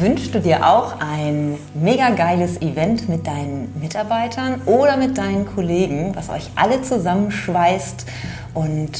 [0.00, 6.16] Wünschst du dir auch ein mega geiles Event mit deinen Mitarbeitern oder mit deinen Kollegen,
[6.16, 8.06] was euch alle zusammenschweißt
[8.54, 8.92] und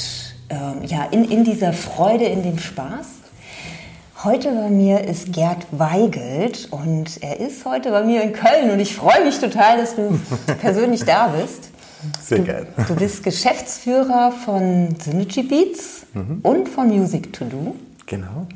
[0.50, 3.06] ähm, ja, in, in dieser Freude, in dem Spaß?
[4.24, 8.78] Heute bei mir ist Gerd Weigelt und er ist heute bei mir in Köln und
[8.78, 10.20] ich freue mich total, dass du
[10.60, 11.70] persönlich da bist.
[12.20, 12.66] Sehr gerne.
[12.86, 16.40] Du bist Geschäftsführer von Synergy Beats mhm.
[16.42, 17.74] und von Music To Do.
[18.04, 18.46] Genau.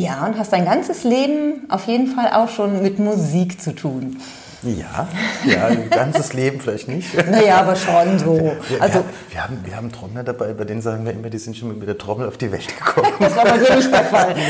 [0.00, 4.16] Ja, und hast dein ganzes Leben auf jeden Fall auch schon mit Musik zu tun.
[4.62, 5.06] Ja,
[5.44, 7.08] ja, ein ganzes Leben vielleicht nicht.
[7.30, 8.52] Naja, aber schon so.
[8.68, 11.54] Wir, also, wir, haben, wir haben Trommler dabei, bei denen sagen wir immer, die sind
[11.54, 13.12] schon mit der Trommel auf die Welt gekommen.
[13.18, 14.34] Das war bei dir nicht der Fall.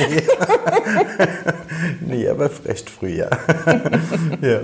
[2.01, 3.29] Nee, nee aber recht früh, ja.
[4.41, 4.61] ja.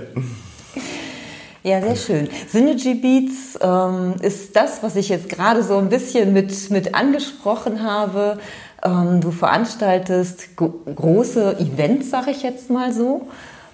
[1.63, 2.29] Ja, sehr schön.
[2.49, 7.83] Synergy Beats ähm, ist das, was ich jetzt gerade so ein bisschen mit, mit angesprochen
[7.83, 8.39] habe.
[8.83, 13.27] Ähm, du veranstaltest große Events, sage ich jetzt mal so,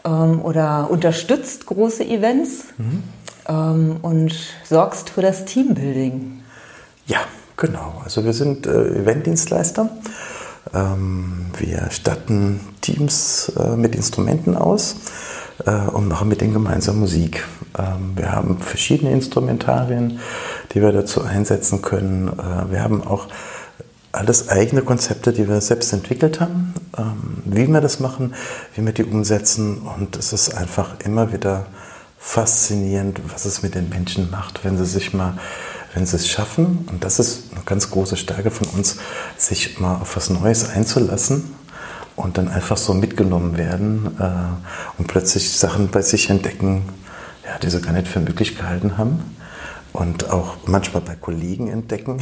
[0.06, 3.04] ähm, oder unterstützt große Events mhm.
[3.48, 6.42] ähm, und sorgst für das Teambuilding.
[7.06, 7.20] Ja,
[7.58, 8.02] genau.
[8.04, 9.90] Also wir sind äh, Eventdienstleister.
[11.58, 14.96] Wir statten Teams äh, mit Instrumenten aus
[15.66, 17.46] äh, und machen mit denen gemeinsam Musik.
[18.16, 20.20] Wir haben verschiedene Instrumentarien,
[20.72, 22.32] die wir dazu einsetzen können.
[22.70, 23.28] Wir haben auch
[24.14, 28.36] alles eigene Konzepte, die wir selbst entwickelt haben, ähm, wie wir das machen,
[28.76, 29.80] wie wir die umsetzen.
[29.80, 31.66] Und es ist einfach immer wieder
[32.20, 35.34] faszinierend, was es mit den Menschen macht, wenn sie sich mal,
[35.96, 36.88] wenn sie es schaffen.
[36.92, 38.98] Und das ist eine ganz große Stärke von uns,
[39.36, 41.56] sich mal auf was Neues einzulassen
[42.16, 46.84] und dann einfach so mitgenommen werden äh, und plötzlich Sachen bei sich entdecken,
[47.44, 49.22] ja, die sie gar nicht für möglich gehalten haben
[49.94, 52.18] und auch manchmal bei Kollegen entdecken,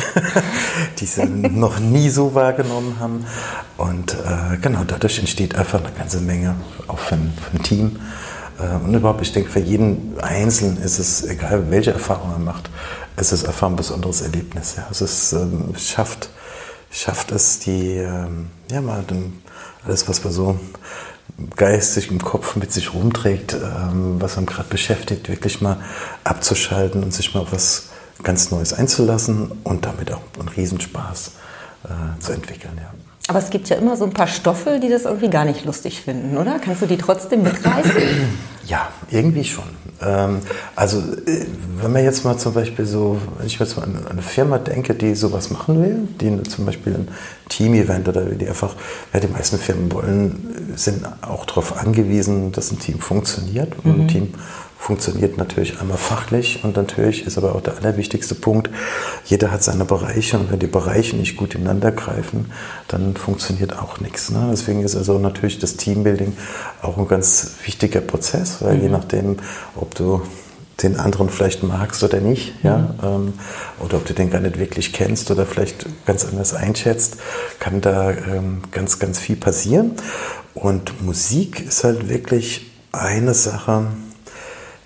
[0.99, 3.25] die sie noch nie so wahrgenommen haben.
[3.77, 6.55] Und äh, genau dadurch entsteht einfach eine ganze Menge,
[6.87, 7.99] auch für ein, für ein Team.
[8.59, 12.69] Äh, und überhaupt, ich denke, für jeden Einzelnen ist es, egal welche Erfahrung er macht,
[13.17, 14.75] ist es einfach ein besonderes Erlebnis.
[14.75, 14.87] Ja.
[14.89, 16.29] Also es ähm, schafft,
[16.91, 19.41] schafft es, die, ähm, ja, mal den,
[19.85, 20.59] alles, was wir so
[21.55, 25.77] geistig im Kopf mit sich rumträgt, ähm, was einem gerade beschäftigt, wirklich mal
[26.23, 27.89] abzuschalten und sich mal auf was
[28.23, 31.31] ganz Neues einzulassen und damit auch einen Riesenspaß
[31.85, 32.73] äh, zu entwickeln.
[32.77, 33.00] Ja.
[33.27, 36.01] Aber es gibt ja immer so ein paar Stoffe, die das irgendwie gar nicht lustig
[36.01, 36.59] finden, oder?
[36.59, 37.91] Kannst du die trotzdem mitreißen?
[38.67, 39.65] Ja, irgendwie schon.
[40.01, 40.39] Ähm,
[40.75, 41.45] also, äh,
[41.81, 44.93] wenn man jetzt mal zum Beispiel so, wenn ich jetzt mal an eine Firma denke,
[44.93, 47.07] die sowas machen will, die zum Beispiel ein
[47.49, 48.75] Team-Event oder die einfach,
[49.13, 53.73] ja, die meisten Firmen wollen, sind auch darauf angewiesen, dass ein Team funktioniert.
[53.83, 54.01] Und mhm.
[54.01, 54.33] ein Team
[54.81, 58.71] funktioniert natürlich einmal fachlich und natürlich ist aber auch der allerwichtigste Punkt,
[59.25, 62.51] jeder hat seine Bereiche und wenn die Bereiche nicht gut ineinander greifen,
[62.87, 64.31] dann funktioniert auch nichts.
[64.31, 64.47] Ne?
[64.49, 66.35] Deswegen ist also natürlich das Teambuilding
[66.81, 68.81] auch ein ganz wichtiger Prozess, weil mhm.
[68.81, 69.37] je nachdem,
[69.75, 70.23] ob du
[70.81, 72.87] den anderen vielleicht magst oder nicht, ja, mhm.
[73.03, 73.33] ähm,
[73.85, 77.17] oder ob du den gar nicht wirklich kennst oder vielleicht ganz anders einschätzt,
[77.59, 79.91] kann da ähm, ganz, ganz viel passieren.
[80.55, 83.85] Und Musik ist halt wirklich eine Sache,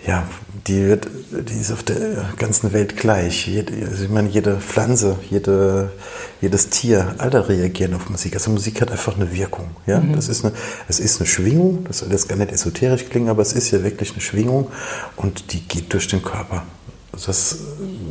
[0.08, 0.24] ja,
[0.68, 1.98] die, wird, die ist auf der
[2.38, 3.48] ganzen Welt gleich.
[3.48, 5.92] Jede, also ich meine, jede Pflanze, jede,
[6.42, 8.34] jedes Tier, alle reagieren auf Musik.
[8.34, 9.70] Also Musik hat einfach eine Wirkung.
[9.86, 10.00] Ja?
[10.00, 10.16] Mhm.
[10.16, 10.54] Das ist eine,
[10.88, 13.84] es ist eine Schwingung, das soll jetzt gar nicht esoterisch klingen, aber es ist ja
[13.84, 14.70] wirklich eine Schwingung
[15.16, 16.64] und die geht durch den Körper.
[17.12, 17.58] Das,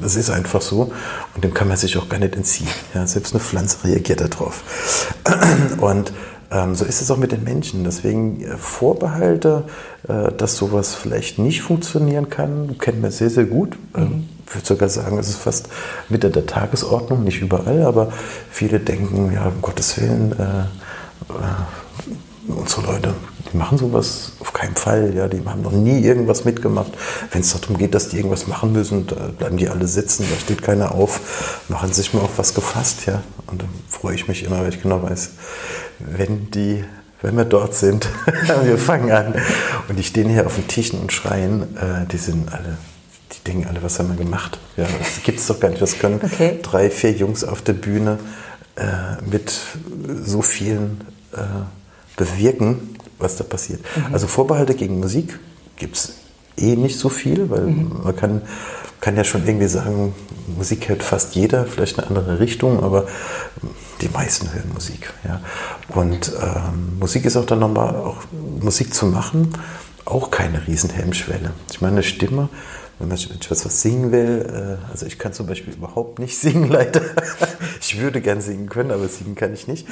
[0.00, 0.90] das ist einfach so
[1.34, 2.68] und dem kann man sich auch gar nicht entziehen.
[2.94, 3.06] Ja?
[3.06, 4.62] Selbst eine Pflanze reagiert darauf.
[5.78, 6.12] Und
[6.74, 7.84] so ist es auch mit den Menschen.
[7.84, 9.64] Deswegen äh, Vorbehalte,
[10.08, 13.76] äh, dass sowas vielleicht nicht funktionieren kann, kennen wir sehr, sehr gut.
[13.96, 14.28] Ähm, mhm.
[14.46, 15.68] Ich würde sogar sagen, es ist fast
[16.08, 18.12] Mitte der Tagesordnung, nicht überall, aber
[18.50, 20.60] viele denken, ja, um Gottes Willen, äh,
[21.32, 23.14] äh, unsere Leute,
[23.52, 25.14] die machen sowas auf keinen Fall.
[25.14, 26.92] Ja, die haben noch nie irgendwas mitgemacht.
[27.30, 30.38] Wenn es darum geht, dass die irgendwas machen müssen, da bleiben die alle sitzen, da
[30.40, 33.06] steht keiner auf, machen sich mal auf was gefasst.
[33.06, 35.30] Ja, und dann freue ich mich immer, weil ich genau weiß,
[35.98, 36.84] wenn die
[37.24, 38.06] wenn wir dort sind,
[38.64, 39.34] wir fangen an
[39.88, 42.76] und die stehen hier auf den Tischen und schreien, äh, die sind alle,
[43.32, 44.58] die denken alle, was haben wir gemacht?
[44.76, 45.80] Ja, das gibt es doch gar nicht.
[45.80, 46.58] Das können okay.
[46.62, 48.18] drei, vier Jungs auf der Bühne
[48.76, 49.58] äh, mit
[50.22, 51.00] so vielen
[51.32, 51.38] äh,
[52.16, 53.80] bewirken, was da passiert.
[53.96, 54.14] Mhm.
[54.14, 55.38] Also Vorbehalte gegen Musik
[55.76, 56.12] gibt es
[56.56, 57.90] eh nicht so viel, weil mhm.
[58.04, 58.42] man kann,
[59.00, 60.14] kann ja schon irgendwie sagen,
[60.56, 63.06] Musik hört fast jeder, vielleicht eine andere Richtung, aber
[64.00, 65.12] die meisten hören Musik.
[65.24, 65.40] Ja.
[65.88, 68.18] Und ähm, Musik ist auch dann nochmal, auch
[68.60, 69.52] Musik zu machen,
[70.04, 71.52] auch keine riesen Hemmschwelle.
[71.70, 72.48] Ich meine, eine Stimme
[72.98, 76.70] wenn man etwas was singen will, äh, also ich kann zum Beispiel überhaupt nicht singen,
[76.70, 77.00] leider.
[77.80, 79.86] Ich würde gern singen können, aber singen kann ich nicht.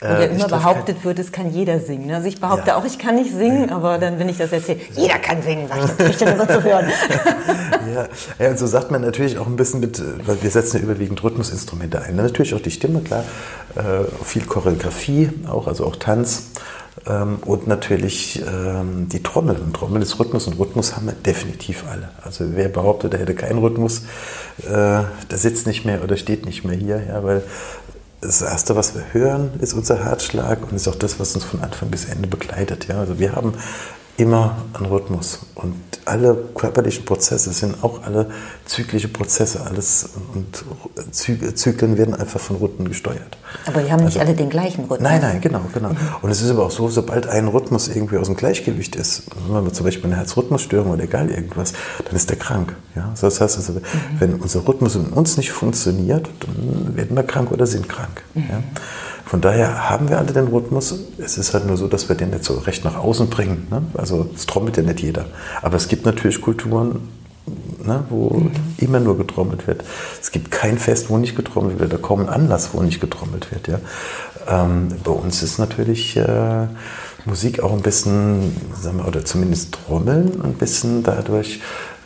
[0.00, 1.04] Und ja äh, immer behauptet kein...
[1.04, 2.10] wird, es kann jeder singen.
[2.10, 2.76] Also ich behaupte ja.
[2.76, 6.10] auch, ich kann nicht singen, aber dann, wenn ich das erzähle, jeder kann singen, sage
[6.10, 6.88] ich, das nur zu hören.
[7.94, 8.08] ja.
[8.38, 11.22] ja, und so sagt man natürlich auch ein bisschen mit, weil wir setzen ja überwiegend
[11.22, 12.16] Rhythmusinstrumente ein.
[12.16, 13.24] Natürlich auch die Stimme, klar,
[13.76, 16.50] äh, viel Choreografie auch, also auch Tanz.
[17.06, 19.56] Ähm, und natürlich ähm, die Trommel.
[19.56, 22.10] Und Trommel ist Rhythmus und Rhythmus haben wir definitiv alle.
[22.22, 24.02] Also wer behauptet, er hätte keinen Rhythmus,
[24.64, 27.42] äh, der sitzt nicht mehr oder steht nicht mehr hier, ja, weil
[28.20, 31.60] das Erste, was wir hören, ist unser Herzschlag und ist auch das, was uns von
[31.60, 32.88] Anfang bis Ende begleitet.
[32.88, 32.98] Ja.
[32.98, 33.54] Also wir haben
[34.18, 35.38] immer ein Rhythmus.
[35.54, 35.74] Und
[36.04, 38.30] alle körperlichen Prozesse sind auch alle
[38.64, 39.64] zyklische Prozesse.
[39.64, 40.64] Alles und
[41.12, 43.38] Zyklen werden einfach von Rhythmen gesteuert.
[43.66, 45.00] Aber die haben nicht also, alle den gleichen Rhythmus.
[45.00, 45.90] Nein, nein, genau, genau.
[45.90, 45.96] Mhm.
[46.22, 49.64] Und es ist aber auch so, sobald ein Rhythmus irgendwie aus dem Gleichgewicht ist, wenn
[49.64, 51.72] wir zum Beispiel eine Herzrhythmusstörung oder egal irgendwas,
[52.04, 52.74] dann ist der krank.
[52.96, 53.12] Ja?
[53.20, 53.82] Das heißt also, mhm.
[54.18, 58.24] wenn unser Rhythmus in uns nicht funktioniert, dann werden wir krank oder sind krank.
[58.34, 58.44] Mhm.
[58.50, 58.62] Ja?
[59.28, 60.94] Von daher haben wir alle den Rhythmus.
[61.18, 63.66] Es ist halt nur so, dass wir den nicht so recht nach außen bringen.
[63.70, 63.82] Ne?
[63.92, 65.26] Also es trommelt ja nicht jeder.
[65.60, 67.10] Aber es gibt natürlich Kulturen,
[67.84, 68.52] ne, wo mhm.
[68.78, 69.84] immer nur getrommelt wird.
[70.18, 73.68] Es gibt kein Fest, wo nicht getrommelt wird, kaum einen Anlass, wo nicht getrommelt wird.
[73.68, 73.80] Ja?
[74.48, 76.66] Ähm, bei uns ist natürlich äh,
[77.28, 81.60] Musik auch ein bisschen, sagen wir, oder zumindest Trommeln ein bisschen dadurch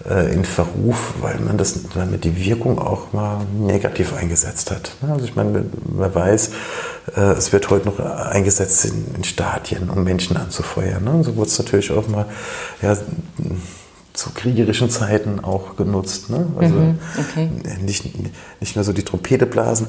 [0.08, 4.96] äh, in Verruf, weil man das, man die Wirkung auch mal negativ eingesetzt hat.
[5.08, 6.50] Also ich meine, man weiß,
[7.16, 11.04] äh, es wird heute noch eingesetzt in, in Stadien, um Menschen anzufeuern.
[11.04, 11.22] Ne?
[11.24, 12.26] So wurde es natürlich auch mal
[12.82, 12.96] ja,
[14.12, 16.28] zu kriegerischen Zeiten auch genutzt.
[16.30, 16.46] Ne?
[16.58, 17.50] Also mhm, okay.
[17.80, 18.04] nicht,
[18.60, 19.86] nicht nur so die Trompete blasen,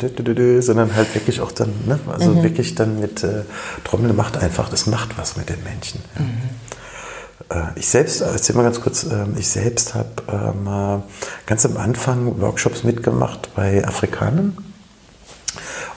[0.61, 1.99] sondern halt wirklich auch dann, ne?
[2.07, 2.43] also mhm.
[2.43, 3.43] wirklich dann mit äh,
[3.83, 6.01] Trommel macht einfach, das macht was mit den Menschen.
[6.15, 6.21] Ja.
[6.21, 7.73] Mhm.
[7.75, 11.03] Äh, ich selbst, erzähl mal ganz kurz, ähm, ich selbst habe ähm,
[11.45, 14.57] ganz am Anfang Workshops mitgemacht bei Afrikanern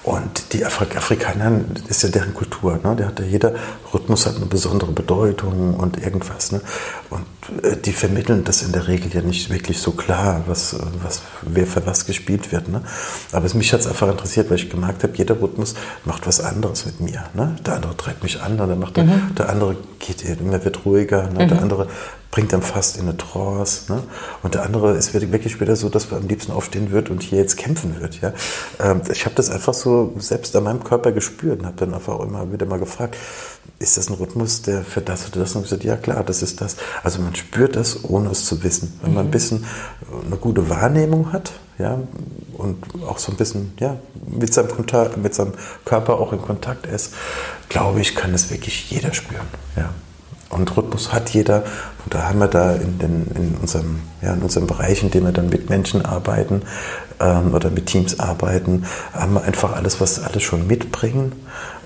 [0.06, 2.78] und die Afrik Afrikaner, ist ja deren Kultur.
[2.84, 2.94] Ne?
[2.94, 3.52] Der hat ja, jeder
[3.92, 6.52] Rhythmus hat eine besondere Bedeutung und irgendwas.
[6.52, 6.60] Ne?
[7.10, 7.26] Und
[7.64, 11.66] äh, die vermitteln das in der Regel ja nicht wirklich so klar, was, was, wer
[11.66, 12.68] für was gespielt wird.
[12.68, 12.82] Ne?
[13.32, 15.74] Aber es, mich hat es einfach interessiert, weil ich gemerkt habe, jeder Rhythmus
[16.04, 17.24] macht was anderes mit mir.
[17.34, 17.56] Ne?
[17.66, 19.08] Der andere treibt mich an, der, macht mhm.
[19.34, 21.44] der, der andere geht immer wird ruhiger, ne?
[21.44, 21.48] mhm.
[21.48, 21.88] der andere
[22.36, 23.90] bringt dann fast in eine Trance.
[23.90, 24.02] Ne?
[24.42, 27.38] Und der andere ist wirklich wieder so, dass man am liebsten aufstehen wird und hier
[27.38, 28.20] jetzt kämpfen wird.
[28.20, 28.34] Ja?
[28.78, 32.20] Ähm, ich habe das einfach so selbst an meinem Körper gespürt und habe dann einfach
[32.20, 33.16] immer wieder mal gefragt,
[33.78, 35.54] ist das ein Rhythmus, der für das oder das?
[35.54, 36.76] Und gesagt, ja klar, das ist das.
[37.02, 38.98] Also man spürt das, ohne es zu wissen.
[39.02, 39.32] Wenn man ein mhm.
[39.32, 39.64] bisschen
[40.24, 41.98] eine gute Wahrnehmung hat, ja,
[42.56, 43.96] und auch so ein bisschen, ja,
[44.26, 45.52] mit seinem, Kontakt, mit seinem
[45.84, 47.12] Körper auch in Kontakt ist,
[47.68, 49.46] glaube ich, kann es wirklich jeder spüren.
[49.76, 49.90] Ja.
[50.48, 51.64] Und Rhythmus hat jeder.
[52.04, 55.24] Und da haben wir da in, den, in, unserem, ja, in unserem Bereich, in dem
[55.24, 56.62] wir dann mit Menschen arbeiten
[57.20, 61.32] ähm, oder mit Teams arbeiten, haben wir einfach alles, was alle schon mitbringen.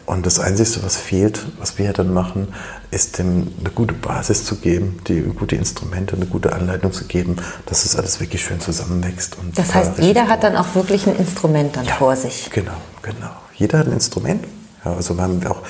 [0.06, 2.48] Und das Einzige, was fehlt, was wir dann machen,
[2.90, 7.36] ist dem eine gute Basis zu geben, die gute Instrumente, eine gute Anleitung zu geben,
[7.66, 9.38] dass es alles wirklich schön zusammenwächst.
[9.38, 12.50] Und das heißt, jeder hat dann auch wirklich ein Instrument dann ja, vor sich.
[12.50, 12.72] Genau,
[13.02, 13.30] genau.
[13.54, 14.44] Jeder hat ein Instrument.
[14.84, 15.62] Ja, also wir haben auch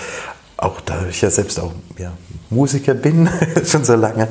[0.61, 2.13] auch da ich ja selbst auch ja,
[2.51, 3.29] Musiker bin,
[3.65, 4.29] schon so lange,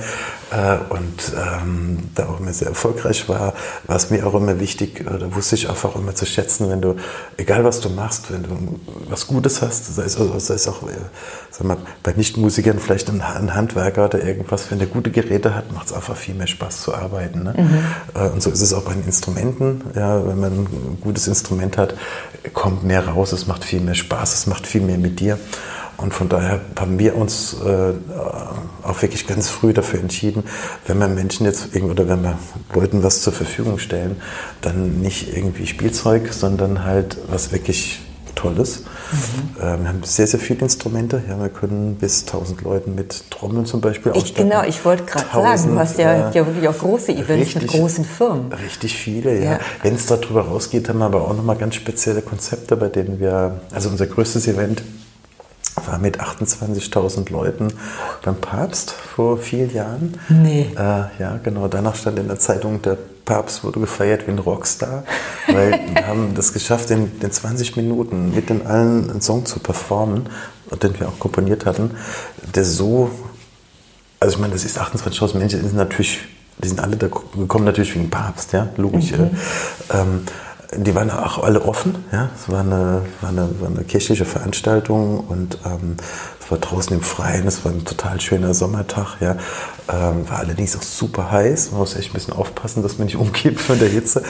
[0.51, 3.53] äh, und ähm, da auch immer sehr erfolgreich war,
[3.85, 6.81] war es mir auch immer wichtig, äh, da wusste ich einfach immer zu schätzen, wenn
[6.81, 6.95] du,
[7.37, 10.95] egal was du machst, wenn du was Gutes hast, sei es, sei es auch, äh,
[11.51, 15.71] sag mal, bei Nichtmusikern vielleicht ein, ein Handwerker oder irgendwas, wenn der gute Geräte hat,
[15.71, 17.43] macht es einfach viel mehr Spaß zu arbeiten.
[17.43, 17.53] Ne?
[17.55, 18.19] Mhm.
[18.19, 19.83] Äh, und so ist es auch bei den Instrumenten.
[19.95, 21.93] Ja, wenn man ein gutes Instrument hat,
[22.53, 25.37] kommt mehr raus, es macht viel mehr Spaß, es macht viel mehr mit dir.
[26.01, 27.93] Und von daher haben wir uns äh,
[28.83, 30.43] auch wirklich ganz früh dafür entschieden,
[30.87, 32.37] wenn wir Menschen jetzt oder wenn wir
[32.73, 34.15] Leuten was zur Verfügung stellen,
[34.61, 37.99] dann nicht irgendwie Spielzeug, sondern halt was wirklich
[38.35, 38.79] Tolles.
[39.11, 39.61] Mhm.
[39.61, 41.21] Äh, wir haben sehr, sehr viele Instrumente.
[41.27, 45.25] Ja, wir können bis 1000 Leuten mit Trommeln zum Beispiel ich, Genau, ich wollte gerade
[45.31, 48.53] sagen, du hast ja, äh, ja wirklich auch große Events richtig, mit großen Firmen.
[48.53, 49.51] Richtig viele, ja.
[49.53, 49.59] ja.
[49.83, 53.59] Wenn es darüber rausgeht, haben wir aber auch nochmal ganz spezielle Konzepte, bei denen wir,
[53.73, 54.83] also unser größtes Event
[55.87, 57.73] war mit 28.000 Leuten
[58.23, 60.19] beim Papst vor vielen Jahren.
[60.29, 60.67] Nee.
[60.75, 60.77] Äh,
[61.19, 61.67] ja, genau.
[61.67, 65.03] Danach stand in der Zeitung, der Papst wurde gefeiert wie ein Rockstar,
[65.47, 69.59] weil wir haben das geschafft, in den 20 Minuten mit den allen einen Song zu
[69.59, 70.27] performen,
[70.81, 71.91] den wir auch komponiert hatten,
[72.55, 73.11] der so,
[74.19, 76.19] also ich meine, das ist 28.000 Menschen, die sind natürlich,
[76.63, 79.11] die sind alle da gekommen natürlich wegen Papst, ja, logisch.
[79.11, 79.29] Mhm.
[79.93, 80.21] Ähm,
[80.75, 82.03] die waren auch alle offen.
[82.11, 82.29] Ja?
[82.35, 85.97] Es war eine, war eine, war eine kirchliche Veranstaltung und ähm,
[86.49, 89.37] war draußen im Freien, es war ein total schöner Sommertag, ja.
[89.91, 91.71] Ähm, war allerdings auch super heiß.
[91.71, 94.23] Man muss echt ein bisschen aufpassen, dass man nicht umkippt von der Hitze.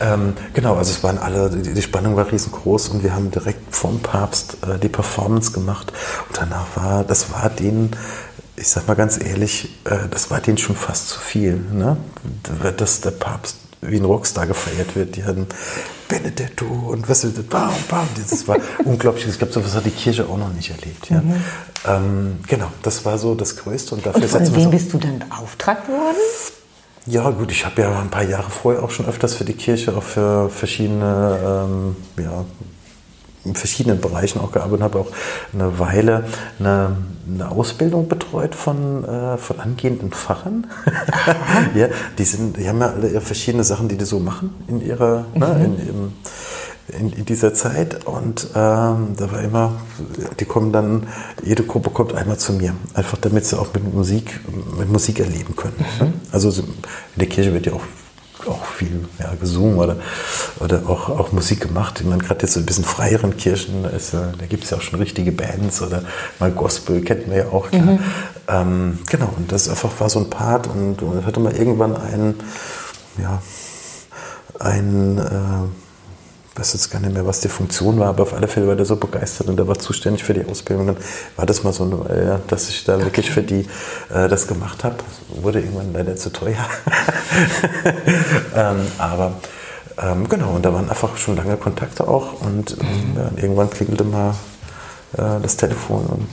[0.00, 3.74] Ähm, genau, also es waren alle, die, die, Spannung war riesengroß und wir haben direkt
[3.74, 5.92] vom Papst äh, die Performance gemacht.
[6.28, 7.90] Und danach war, das war denen,
[8.56, 11.60] ich sag mal ganz ehrlich, äh, das war denen schon fast zu viel.
[11.72, 11.96] Ne?
[12.76, 15.16] Dass der Papst wie ein Rockstar gefeiert wird.
[15.16, 15.46] Die hatten
[16.08, 17.44] Benedetto und was ist das?
[17.44, 18.08] Bam, bam.
[18.16, 19.26] Das war unglaublich.
[19.28, 21.10] Ich glaube, sowas hat die Kirche auch noch nicht erlebt.
[21.10, 21.20] Ja.
[21.20, 21.44] Mhm.
[21.86, 23.94] Ähm, genau, das war so das Größte.
[23.94, 26.16] Und, dafür und von wem so bist du dann beauftragt worden?
[27.06, 29.96] Ja, gut, ich habe ja ein paar Jahre vorher auch schon öfters für die Kirche,
[29.96, 32.44] auch für verschiedene ähm, ja,
[33.44, 35.08] in verschiedenen Bereichen auch gearbeitet, habe auch
[35.52, 36.24] eine Weile
[36.58, 40.66] eine, eine Ausbildung betreut von, äh, von angehenden Pfarrern.
[41.74, 45.26] ja, die, sind, die haben ja alle verschiedene Sachen, die die so machen in ihrer,
[45.34, 45.40] ne, mhm.
[45.40, 46.12] ne, in, in,
[46.98, 48.06] in, in, dieser Zeit.
[48.06, 49.72] Und ähm, da war immer,
[50.40, 51.06] die kommen dann,
[51.44, 54.40] jede Gruppe kommt einmal zu mir, einfach damit sie auch mit Musik,
[54.78, 55.76] mit Musik erleben können.
[56.00, 56.14] Mhm.
[56.32, 56.66] Also in
[57.16, 57.82] der Kirche wird ja auch
[58.46, 59.96] auch viel ja, gesungen oder,
[60.60, 62.00] oder auch, auch Musik gemacht.
[62.00, 64.76] Ich meine, gerade jetzt so ein bisschen freieren Kirchen, da, ist, da gibt es ja
[64.76, 66.02] auch schon richtige Bands oder
[66.38, 67.70] mal Gospel, kennt man ja auch.
[67.72, 67.98] Mhm.
[68.48, 72.34] Ähm, genau, und das einfach war so ein Part und, und hatte mal irgendwann einen,
[73.20, 73.42] ja,
[74.58, 75.87] ein, äh,
[76.58, 78.84] weiß jetzt gar nicht mehr, was die Funktion war, aber auf alle Fälle war der
[78.84, 80.88] so begeistert und der war zuständig für die Ausbildung.
[80.88, 80.96] Dann
[81.36, 83.66] war das mal so, äh, dass ich da wirklich für die
[84.12, 84.96] äh, das gemacht habe.
[85.28, 86.56] Wurde irgendwann leider zu teuer.
[88.54, 89.32] ähm, aber
[90.00, 94.04] ähm, genau, und da waren einfach schon lange Kontakte auch und ähm, ja, irgendwann klingelte
[94.04, 94.34] mal
[95.14, 96.28] äh, das Telefon und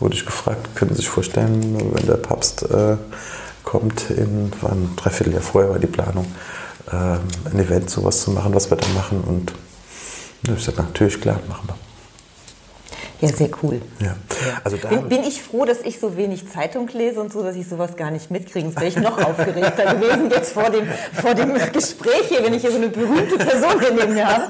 [0.00, 2.96] wurde ich gefragt, können Sie sich vorstellen, wenn der Papst äh,
[3.64, 6.26] kommt, in, war ein Dreivierteljahr vorher war die Planung,
[6.86, 9.22] ein Event, sowas zu machen, was wir da machen.
[9.22, 9.52] Und
[10.56, 11.76] ich sage, natürlich, klar, machen wir.
[13.22, 13.80] Ja, sehr cool.
[14.00, 14.16] Ja.
[14.64, 17.68] Also bin, bin, ich froh, dass ich so wenig Zeitung lese und so, dass ich
[17.68, 18.66] sowas gar nicht mitkriege.
[18.66, 22.62] Sonst wäre ich noch aufgeregter gewesen jetzt vor dem, vor dem Gespräch hier, wenn ich
[22.62, 24.48] hier so eine berühmte Person neben mir habe.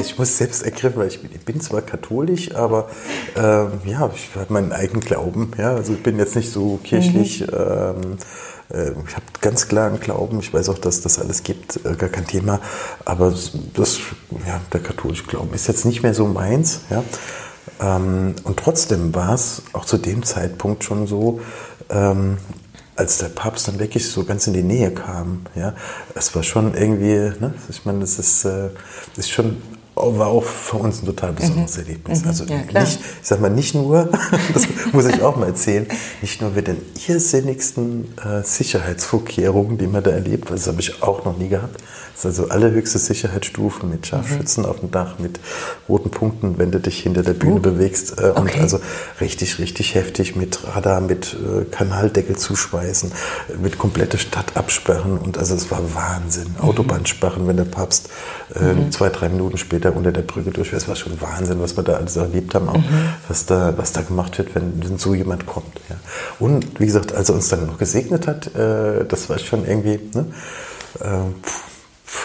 [0.00, 2.88] Ich muss selbst ergriffen, weil ich bin, ich bin zwar katholisch, aber
[3.36, 5.52] ähm, ja, ich habe meinen eigenen Glauben.
[5.58, 7.42] Ja, also ich bin jetzt nicht so kirchlich.
[7.42, 7.48] Mhm.
[7.52, 8.16] Ähm, äh,
[8.68, 12.08] ich habe ganz klar einen Glauben, ich weiß auch, dass das alles gibt, äh, gar
[12.08, 12.60] kein Thema,
[13.04, 13.32] aber
[13.74, 13.98] das,
[14.46, 16.80] ja, der katholische Glauben ist jetzt nicht mehr so meins.
[16.90, 17.04] Ja.
[17.80, 21.40] Ähm, und trotzdem war es auch zu dem Zeitpunkt schon so,
[21.90, 22.38] ähm,
[22.96, 25.74] als der Papst dann wirklich so ganz in die Nähe kam, ja,
[26.14, 28.70] es war schon irgendwie, ne, ich meine, das ist, äh,
[29.16, 29.62] ist schon
[29.96, 31.82] war auch für uns ein total besonderes mhm.
[31.82, 32.22] Erlebnis.
[32.22, 32.28] Mhm.
[32.28, 34.10] Also ja, nicht, ich sag mal, nicht nur,
[34.52, 35.86] das muss ich auch mal erzählen,
[36.20, 36.76] nicht nur mit den
[37.08, 41.82] irrsinnigsten äh, Sicherheitsvorkehrungen, die man da erlebt, das habe ich auch noch nie gehabt,
[42.16, 44.68] das ist also allerhöchste Sicherheitsstufe mit Scharfschützen mhm.
[44.70, 45.38] auf dem Dach, mit
[45.86, 47.60] roten Punkten, wenn du dich hinter der Bühne uh.
[47.60, 48.18] bewegst.
[48.18, 48.40] Äh, okay.
[48.40, 48.80] Und also
[49.20, 53.12] richtig, richtig heftig mit Radar, mit äh, Kanaldeckel zuschweißen,
[53.60, 55.18] mit komplette Stadt absperren.
[55.18, 56.54] Und also es war Wahnsinn.
[56.56, 56.64] Mhm.
[56.64, 58.08] Autobahnsperren, wenn der Papst
[58.54, 58.90] äh, mhm.
[58.92, 60.82] zwei, drei Minuten später unter der Brücke durchfährt.
[60.82, 63.08] Es war schon Wahnsinn, was wir da alles erlebt haben, auch mhm.
[63.28, 65.80] was, da, was da gemacht wird, wenn, wenn so jemand kommt.
[65.90, 65.96] Ja.
[66.38, 70.00] Und wie gesagt, als er uns dann noch gesegnet hat, äh, das war schon irgendwie,
[70.14, 70.26] ne,
[71.00, 71.50] äh,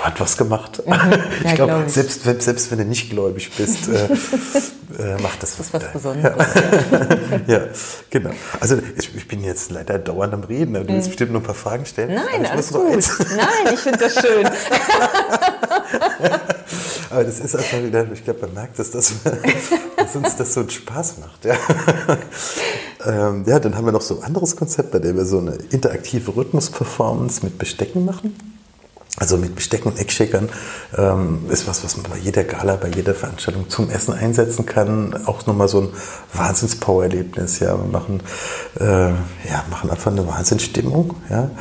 [0.01, 0.81] hat was gemacht.
[0.85, 0.93] Mhm.
[0.93, 1.09] Ja,
[1.43, 4.05] ich glaube, glaub selbst, selbst wenn du nicht gläubig bist, äh,
[5.01, 5.71] äh, macht das was.
[5.71, 6.47] Das ist was Besonderes.
[7.47, 7.55] Ja.
[7.55, 7.61] ja.
[8.09, 8.31] genau.
[8.59, 10.73] Also ich, ich, bin jetzt leider dauernd am Reden.
[10.73, 11.11] Du willst mhm.
[11.11, 12.15] bestimmt noch ein paar Fragen stellen.
[12.15, 13.09] Nein, alles gut.
[13.35, 14.47] Nein, ich finde das schön.
[17.09, 19.13] Aber das ist einfach wieder, ich glaube, man merkt, dass, das,
[19.97, 21.43] dass uns das so einen Spaß macht.
[21.43, 21.55] Ja.
[23.05, 25.55] Ähm, ja, dann haben wir noch so ein anderes Konzept, bei dem wir so eine
[25.71, 28.33] interaktive Rhythmus-Performance mit Bestecken machen.
[29.17, 30.49] Also mit Besteck und Eckschickern
[30.97, 35.25] ähm, ist was, was man bei jeder Gala, bei jeder Veranstaltung zum Essen einsetzen kann.
[35.25, 35.89] Auch nochmal so ein
[36.33, 37.59] Wahnsinns-Power-Erlebnis.
[37.59, 37.77] Ja.
[37.77, 38.23] Wir machen,
[38.79, 41.15] äh, ja, machen einfach eine Wahnsinnsstimmung.
[41.29, 41.51] Ja.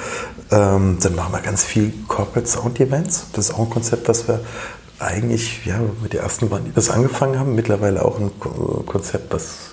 [0.52, 3.26] Ähm, dann machen wir ganz viel Corporate Sound Events.
[3.32, 4.40] Das ist auch ein Konzept, was wir
[5.00, 7.56] eigentlich, ja, mit den ersten waren, die das angefangen haben.
[7.56, 8.30] Mittlerweile auch ein
[8.86, 9.72] Konzept, was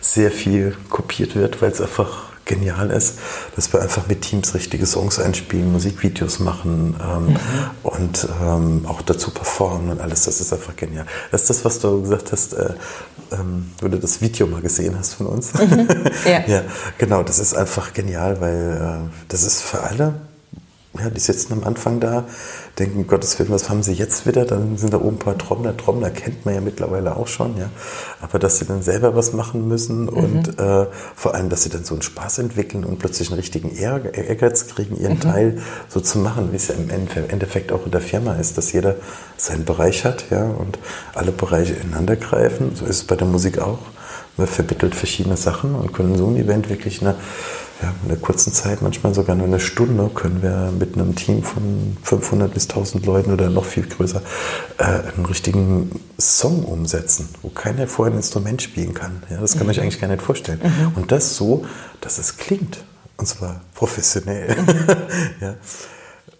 [0.00, 3.18] sehr viel kopiert wird, weil es einfach genial ist,
[3.56, 7.36] dass wir einfach mit Teams richtige Songs einspielen, Musikvideos machen ähm, mhm.
[7.82, 10.24] und ähm, auch dazu performen und alles.
[10.24, 11.06] Das ist einfach genial.
[11.30, 12.74] Das ist das, was du gesagt hast, äh,
[13.32, 15.54] ähm, wo du das Video mal gesehen hast von uns.
[15.54, 15.88] Mhm.
[16.24, 16.44] Ja.
[16.46, 16.62] ja.
[16.98, 17.22] genau.
[17.22, 20.14] Das ist einfach genial, weil äh, das ist für alle
[20.98, 22.24] ja, die sitzen am Anfang da,
[22.78, 24.44] denken, Gottes Willen, was haben sie jetzt wieder?
[24.44, 25.76] Dann sind da oben ein paar Trommler.
[25.76, 27.68] Trommler kennt man ja mittlerweile auch schon, ja.
[28.20, 30.64] Aber dass sie dann selber was machen müssen und mhm.
[30.64, 30.86] äh,
[31.16, 34.96] vor allem, dass sie dann so einen Spaß entwickeln und plötzlich einen richtigen Ehrgeiz kriegen,
[34.96, 35.20] ihren mhm.
[35.20, 35.58] Teil
[35.88, 38.94] so zu machen, wie es ja im Endeffekt auch in der Firma ist, dass jeder
[39.36, 40.78] seinen Bereich hat, ja, und
[41.14, 42.76] alle Bereiche ineinander greifen.
[42.76, 43.78] So ist es bei der Musik auch.
[44.36, 47.14] Man vermittelt verschiedene Sachen und können so ein Event wirklich eine
[47.82, 51.42] ja, in einer kurzen Zeit, manchmal sogar nur eine Stunde, können wir mit einem Team
[51.42, 54.22] von 500 bis 1000 Leuten oder noch viel größer
[54.78, 59.22] äh, einen richtigen Song umsetzen, wo keiner vorher ein Instrument spielen kann.
[59.30, 59.88] Ja, das kann man sich mhm.
[59.88, 60.60] eigentlich gar nicht vorstellen.
[60.62, 60.92] Mhm.
[60.94, 61.64] Und das so,
[62.00, 62.84] dass es klingt.
[63.16, 64.56] Und zwar professionell.
[64.56, 64.86] Mhm.
[65.40, 65.54] ja.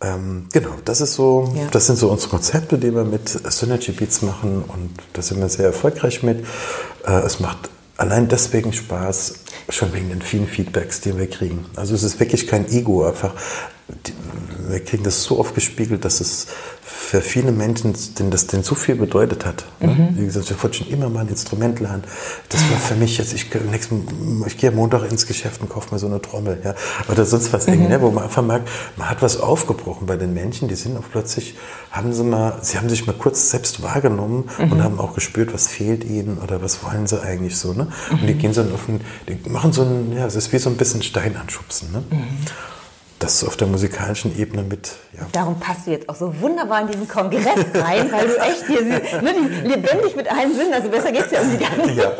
[0.00, 1.67] Ähm, genau, das ist so, ja.
[1.71, 5.49] das sind so unsere Konzepte, die wir mit Synergy Beats machen und da sind wir
[5.49, 6.45] sehr erfolgreich mit.
[7.07, 9.35] Äh, es macht allein deswegen Spaß,
[9.69, 11.67] schon wegen den vielen Feedbacks, die wir kriegen.
[11.77, 13.35] Also es ist wirklich kein Ego, einfach
[14.69, 16.47] wir kriegen das so oft gespiegelt, dass es
[16.83, 19.64] für viele Menschen denn das denn so viel bedeutet hat.
[19.81, 19.88] Ne?
[19.88, 20.19] Mhm.
[20.19, 22.05] Wie gesagt, ich wollte schon immer mal ein Instrument lernen.
[22.49, 25.93] Das war für mich jetzt, ich, nächsten, ich gehe am Montag ins Geschäft und kaufe
[25.93, 26.61] mir so eine Trommel.
[26.64, 26.75] Ja?
[27.11, 27.88] Oder sonst was, mhm.
[27.88, 28.00] ne?
[28.00, 31.57] wo man einfach merkt, man hat was aufgebrochen bei den Menschen, die sind auch plötzlich,
[31.91, 34.73] haben sie mal, sie haben sich mal kurz selbst wahrgenommen mhm.
[34.73, 37.75] und haben auch gespürt, was fehlt ihnen oder was wollen sie eigentlich so.
[37.75, 37.88] Ne?
[38.11, 38.38] Und die mhm.
[38.38, 41.03] gehen so auf ein, die machen so ein, ja, es ist wie so ein bisschen
[41.03, 41.93] Stein anschubsen.
[41.93, 42.03] Ne?
[43.18, 44.92] Das auf der musikalischen Ebene mit.
[45.12, 45.26] Ja.
[45.33, 48.83] Darum passt du jetzt auch so wunderbar in diesen Kongress rein, weil du echt hier
[48.83, 51.92] ne, lebendig mit allen Sinn, also besser geht es ja um die ganze.
[51.92, 52.12] Ja.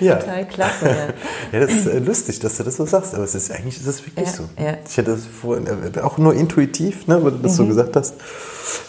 [0.00, 0.16] ja.
[0.16, 0.86] Total klasse.
[0.86, 1.58] Ja.
[1.58, 3.86] ja, das ist äh, lustig, dass du das so sagst, aber es ist eigentlich ist
[3.86, 4.48] es wirklich ja, so.
[4.58, 4.76] Ja.
[4.86, 7.56] Ich hätte das vorhin, äh, auch nur intuitiv, ne, weil du das mhm.
[7.56, 8.14] so gesagt hast.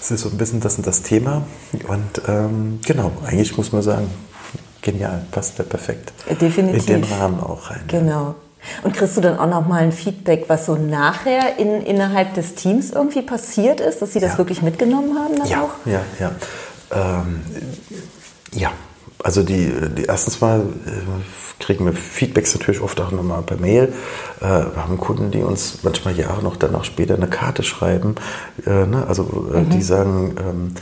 [0.01, 1.43] Es ist so ein bisschen das und das Thema.
[1.87, 4.09] Und ähm, genau, eigentlich muss man sagen,
[4.81, 6.13] genial, passt da perfekt.
[6.29, 6.87] Definitiv.
[6.89, 7.81] In den Rahmen auch rein.
[7.87, 8.35] Genau.
[8.83, 12.55] Und kriegst du dann auch noch mal ein Feedback, was so nachher in, innerhalb des
[12.55, 14.37] Teams irgendwie passiert ist, dass sie das ja.
[14.37, 15.37] wirklich mitgenommen haben?
[15.37, 15.71] Dann ja, auch?
[15.85, 16.31] ja, ja.
[16.91, 17.41] Ähm,
[18.53, 18.71] ja,
[19.23, 23.93] also die, die erstens mal äh, kriegen wir Feedbacks natürlich oft auch nochmal per Mail.
[24.41, 28.15] Äh, wir haben Kunden, die uns manchmal Jahre noch danach später eine Karte schreiben.
[28.65, 29.05] Äh, ne?
[29.07, 29.69] Also äh, mhm.
[29.69, 30.75] die sagen, ähm,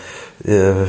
[0.44, 0.88] äh,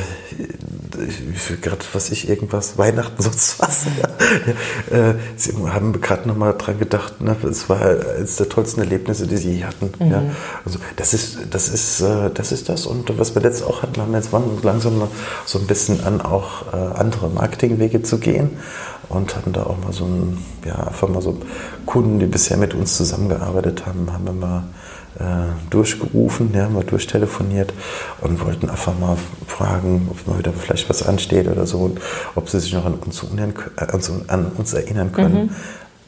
[1.60, 3.84] gerade was ich irgendwas, Weihnachten, sonst was.
[4.00, 5.10] Ja.
[5.10, 7.36] Äh, sie haben gerade nochmal dran gedacht, ne?
[7.48, 9.92] es war eines der tollsten Erlebnisse, die sie je hatten.
[9.98, 10.10] Mhm.
[10.10, 10.22] Ja.
[10.64, 12.86] Also das ist, das ist, äh, das ist das.
[12.86, 15.08] Und was wir jetzt auch hatten, haben wir jetzt langsam
[15.44, 18.50] so ein bisschen an, auch andere Marketingwege zu gehen
[19.12, 21.38] und hatten da auch mal so ein, ja, einfach mal so
[21.86, 24.64] Kunden, die bisher mit uns zusammengearbeitet haben, haben wir mal
[25.18, 27.72] äh, durchgerufen, ja, mal durchtelefoniert
[28.20, 32.00] und wollten einfach mal fragen, ob mal wieder vielleicht was ansteht oder so und
[32.34, 35.44] ob sie sich noch an uns, äh, an uns erinnern können.
[35.44, 35.50] Mhm.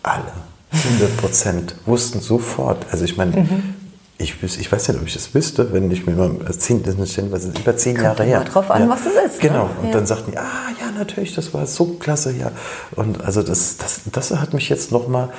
[0.02, 0.32] Alle,
[0.72, 2.86] 100 Prozent, wussten sofort.
[2.90, 3.74] Also ich meine, mhm.
[4.16, 7.18] Ich, ich, weiß nicht, ob ich das wüsste, wenn ich mir mal zehn, das ist
[7.18, 8.38] über zehn Kommt Jahre her.
[8.38, 8.88] Kommt drauf an, ja.
[8.88, 9.42] was es ist.
[9.42, 9.48] Ne?
[9.48, 9.64] Genau.
[9.64, 9.70] Ne?
[9.81, 9.92] Und ja.
[9.92, 12.53] dann sagten die, ah ja, natürlich, das war so klasse, ja.
[12.94, 15.31] Und also das, das, das hat mich jetzt nochmal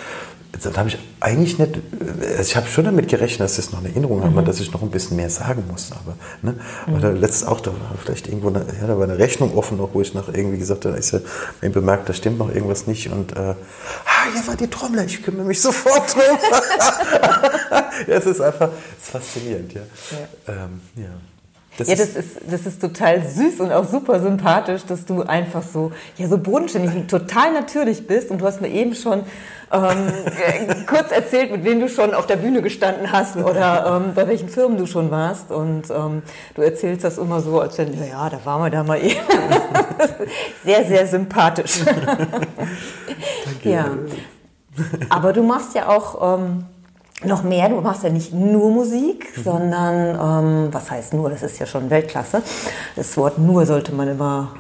[0.64, 1.80] dann habe ich eigentlich nicht,
[2.22, 4.46] also ich habe schon damit gerechnet, dass ich noch eine Erinnerung habe, mhm.
[4.46, 5.92] dass ich noch ein bisschen mehr sagen muss.
[5.92, 6.56] Aber, ne?
[6.88, 6.96] Mhm.
[6.96, 9.90] aber letztes auch, da war vielleicht irgendwo eine, ja, da war eine Rechnung offen noch,
[9.94, 11.24] wo ich noch irgendwie gesagt habe, ich habe
[11.62, 13.56] ja bemerkt, da stimmt noch irgendwas nicht und äh, ah,
[14.34, 16.38] hier war die Trommel, ich kümmere mich sofort drum.
[18.08, 19.82] ja, es ist einfach, es ist faszinierend, ja.
[20.12, 20.54] ja.
[20.54, 21.35] Ähm, ja.
[21.78, 25.62] Das ja, das ist, das ist total süß und auch super sympathisch, dass du einfach
[25.62, 28.32] so, ja, so bodenständig und total natürlich bist.
[28.32, 29.24] Und du hast mir eben schon
[29.72, 30.14] ähm,
[30.88, 34.48] kurz erzählt, mit wem du schon auf der Bühne gestanden hast oder ähm, bei welchen
[34.48, 35.52] Firmen du schon warst.
[35.52, 36.22] Und ähm,
[36.54, 39.20] du erzählst das immer so, als wenn, ja, da waren wir da mal eben.
[40.64, 41.80] sehr, sehr sympathisch.
[43.46, 43.70] Danke.
[43.70, 43.90] Ja.
[45.10, 46.66] Aber du machst ja auch ähm,
[47.24, 47.70] noch mehr.
[47.70, 49.44] Du machst ja nicht nur Musik, mhm.
[49.44, 52.42] sondern, ähm, was heißt nur, das ist ja schon Weltklasse.
[52.96, 54.52] Das Wort nur sollte man immer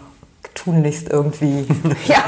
[0.53, 1.67] tunlichst irgendwie
[2.05, 2.23] ja,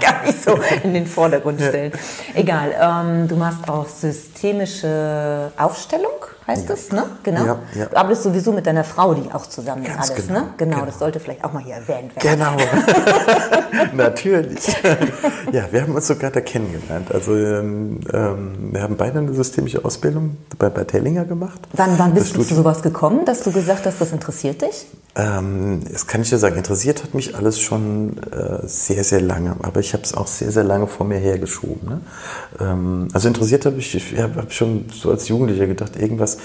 [0.00, 1.92] gar nicht so in den Vordergrund stellen.
[2.34, 6.10] Egal, ähm, du machst auch systemische Aufstellung
[6.48, 6.74] heißt ja.
[6.74, 7.04] das, ne?
[7.22, 7.44] Genau.
[7.44, 7.86] Ja, ja.
[7.86, 10.46] Du arbeitest sowieso mit deiner Frau, die auch zusammen ist alles, genau, ne?
[10.56, 12.38] Genau, genau, das sollte vielleicht auch mal hier erwähnt werden.
[12.38, 12.56] Genau.
[13.94, 14.66] Natürlich.
[15.52, 17.12] ja, wir haben uns sogar da kennengelernt.
[17.12, 21.60] Also ähm, ähm, wir haben beide eine systemische Ausbildung bei, bei Tellinger gemacht.
[21.74, 24.86] Wann, wann bist du zu sowas gekommen, dass du gesagt hast, das interessiert dich?
[25.16, 29.56] Ähm, das kann ich dir sagen, interessiert hat mich alles schon äh, sehr, sehr lange.
[29.62, 31.88] Aber ich habe es auch sehr, sehr lange vor mir hergeschoben.
[31.88, 32.00] Ne?
[32.60, 36.37] Ähm, also interessiert habe ich, ich habe schon so als Jugendlicher gedacht, irgendwas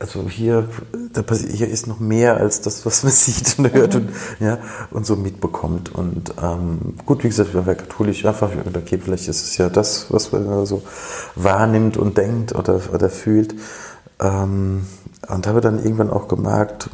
[0.00, 0.66] also hier,
[1.12, 4.00] da hier ist noch mehr als das, was man sieht und hört mhm.
[4.00, 4.58] und, ja,
[4.90, 5.94] und so mitbekommt.
[5.94, 10.32] Und ähm, gut, wie gesagt, wer katholisch einfach, okay, vielleicht ist es ja das, was
[10.32, 10.82] man so
[11.34, 13.54] wahrnimmt und denkt oder, oder fühlt.
[14.18, 14.86] Ähm,
[15.28, 16.88] und habe dann irgendwann auch gemerkt,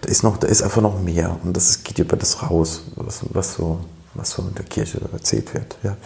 [0.00, 3.22] da ist noch, da ist einfach noch mehr und das geht über das raus, was,
[3.30, 3.80] was so,
[4.14, 5.76] was so in der Kirche erzählt wird.
[5.82, 5.96] Ja.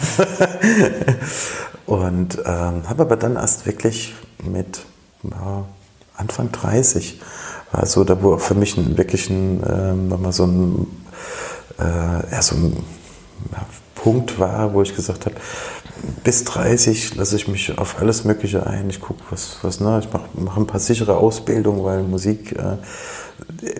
[1.87, 4.81] und ähm, habe aber dann erst wirklich mit
[5.23, 5.65] ja,
[6.17, 7.21] Anfang 30
[7.73, 10.87] war so, da wo für mich ein, wirklich ein, äh, so ein,
[11.79, 12.85] äh, ja, so ein
[13.53, 13.67] ja,
[14.03, 15.37] Punkt war, wo ich gesagt habe,
[16.25, 18.89] bis 30 lasse ich mich auf alles Mögliche ein.
[18.89, 22.77] Ich gucke, was, was, ne, ich mache mach ein paar sichere Ausbildungen, weil Musik, äh,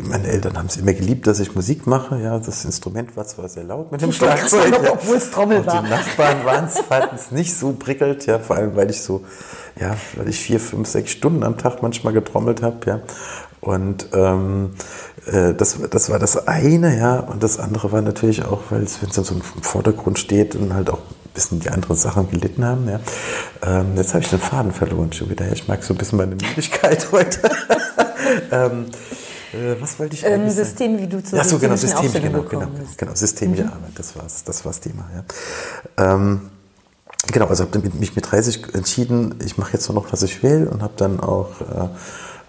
[0.03, 2.21] meine Eltern haben es immer geliebt, dass ich Musik mache.
[2.21, 4.93] Ja, das Instrument war zwar sehr laut mit dem Schlagzeug, ja.
[4.93, 5.83] obwohl es Trommel war.
[5.83, 9.25] Die Nachbarn fanden es nicht so prickelt, ja, vor allem weil ich so,
[9.81, 13.01] ja, weil ich vier, fünf, sechs Stunden am Tag manchmal getrommelt habe, ja.
[13.61, 14.73] Und ähm,
[15.27, 17.21] äh, das, das war das eine, ja.
[17.21, 20.75] Und das andere war natürlich auch, weil es, wenn es so im Vordergrund steht und
[20.75, 23.01] halt auch ein bisschen die anderen Sachen gelitten haben, ja.
[23.63, 25.51] Ähm, jetzt habe ich den Faden verloren schon wieder.
[25.53, 27.51] Ich mag so ein bisschen meine Müdigkeit heute.
[28.51, 28.87] ähm,
[29.53, 32.69] äh, was wollte ich ähm, System, wie du zu ja, so, genau, System, genau, genau,
[32.97, 33.71] genau, systemische mhm.
[33.71, 35.05] Arbeit, das war das war's Thema.
[35.15, 36.15] Ja.
[36.15, 36.51] Ähm,
[37.33, 40.69] genau, also habe mich mit 30 entschieden, ich mache jetzt nur noch, was ich will
[40.69, 41.89] und habe dann auch äh,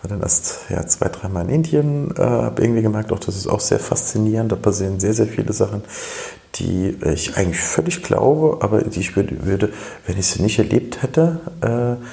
[0.01, 3.47] war dann erst ja, zwei, dreimal in Indien, äh, habe irgendwie gemerkt, auch das ist
[3.47, 4.51] auch sehr faszinierend.
[4.51, 5.83] Da passieren sehr, sehr viele Sachen,
[6.55, 9.71] die ich eigentlich völlig glaube, aber die ich würde, würde
[10.07, 12.03] wenn ich sie nicht erlebt hätte, äh,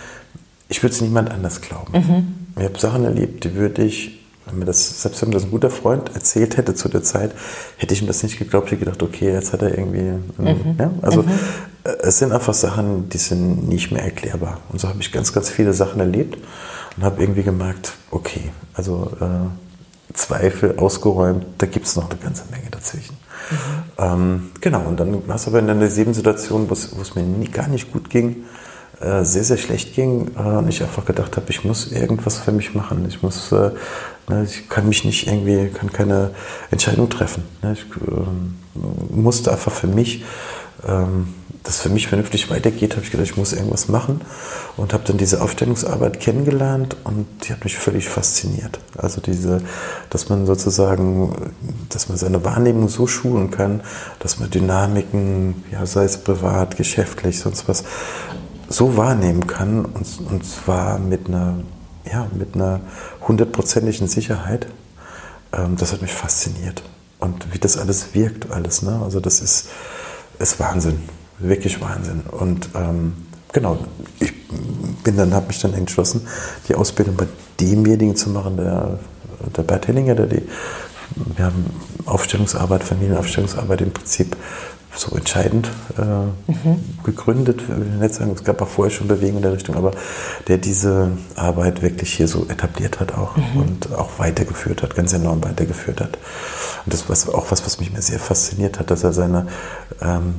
[0.68, 1.92] ich würde es niemand anders glauben.
[1.92, 2.35] Mhm.
[2.59, 4.17] Ich habe Sachen erlebt, die würde ich,
[4.50, 7.32] wenn mir das, selbst wenn mir das ein guter Freund erzählt hätte zu der Zeit,
[7.76, 8.66] hätte ich ihm das nicht geglaubt.
[8.66, 10.12] Ich hätte gedacht, okay, jetzt hat er irgendwie.
[10.38, 10.76] Mhm.
[10.78, 11.30] Ja, also mhm.
[12.02, 14.58] es sind einfach Sachen, die sind nicht mehr erklärbar.
[14.70, 16.38] Und so habe ich ganz, ganz viele Sachen erlebt
[16.96, 22.44] und habe irgendwie gemerkt, okay, also äh, Zweifel ausgeräumt, da gibt es noch eine ganze
[22.50, 23.16] Menge dazwischen.
[23.50, 23.56] Mhm.
[23.98, 27.68] Ähm, genau, und dann war es aber in einer Situation, wo es mir nie, gar
[27.68, 28.44] nicht gut ging,
[29.00, 32.52] äh, sehr, sehr schlecht ging äh, und ich einfach gedacht habe, ich muss irgendwas für
[32.52, 33.04] mich machen.
[33.08, 33.70] Ich muss, äh,
[34.28, 36.30] ne, ich kann mich nicht irgendwie, kann keine
[36.70, 37.44] Entscheidung treffen.
[37.62, 37.74] Ne?
[37.74, 38.56] Ich ähm,
[39.11, 40.24] musste einfach für mich
[40.87, 41.34] ähm,
[41.68, 44.22] das für mich vernünftig weitergeht, habe ich gedacht, ich muss irgendwas machen
[44.78, 48.78] und habe dann diese Aufstellungsarbeit kennengelernt und die hat mich völlig fasziniert.
[48.96, 49.61] Also diese,
[50.08, 51.52] dass man sozusagen,
[51.90, 53.82] dass man seine Wahrnehmung so schulen kann,
[54.18, 57.84] dass man Dynamiken, ja, sei es privat, geschäftlich, sonst was,
[58.68, 61.54] so wahrnehmen kann und, und zwar mit einer,
[62.11, 62.81] ja, mit einer
[63.26, 64.66] hundertprozentigen Sicherheit.
[65.52, 66.83] Ähm, das hat mich fasziniert.
[67.18, 69.00] Und wie das alles wirkt, alles, ne?
[69.02, 69.68] Also das ist,
[70.38, 71.00] ist Wahnsinn
[71.38, 72.22] wirklich Wahnsinn.
[72.31, 73.14] Und ähm,
[73.52, 73.78] genau,
[74.20, 74.33] ich
[75.04, 76.26] bin dann, habe mich dann entschlossen,
[76.68, 77.26] die Ausbildung bei
[77.61, 78.98] demjenigen zu machen, der,
[79.57, 80.42] der Bert Hellinger, der die,
[81.37, 81.66] wir haben
[82.07, 84.37] Aufstellungsarbeit, Familienaufstellungsarbeit im Prinzip
[84.94, 86.03] so entscheidend äh,
[86.51, 86.85] mhm.
[87.05, 89.92] gegründet, will ich nicht sagen, es gab auch vorher schon Bewegungen in der Richtung, aber
[90.48, 93.62] der diese Arbeit wirklich hier so etabliert hat auch mhm.
[93.62, 96.18] und auch weitergeführt hat, ganz enorm weitergeführt hat.
[96.85, 99.46] Und das war auch was, was mich mir sehr fasziniert hat, dass er seine
[100.01, 100.35] ähm,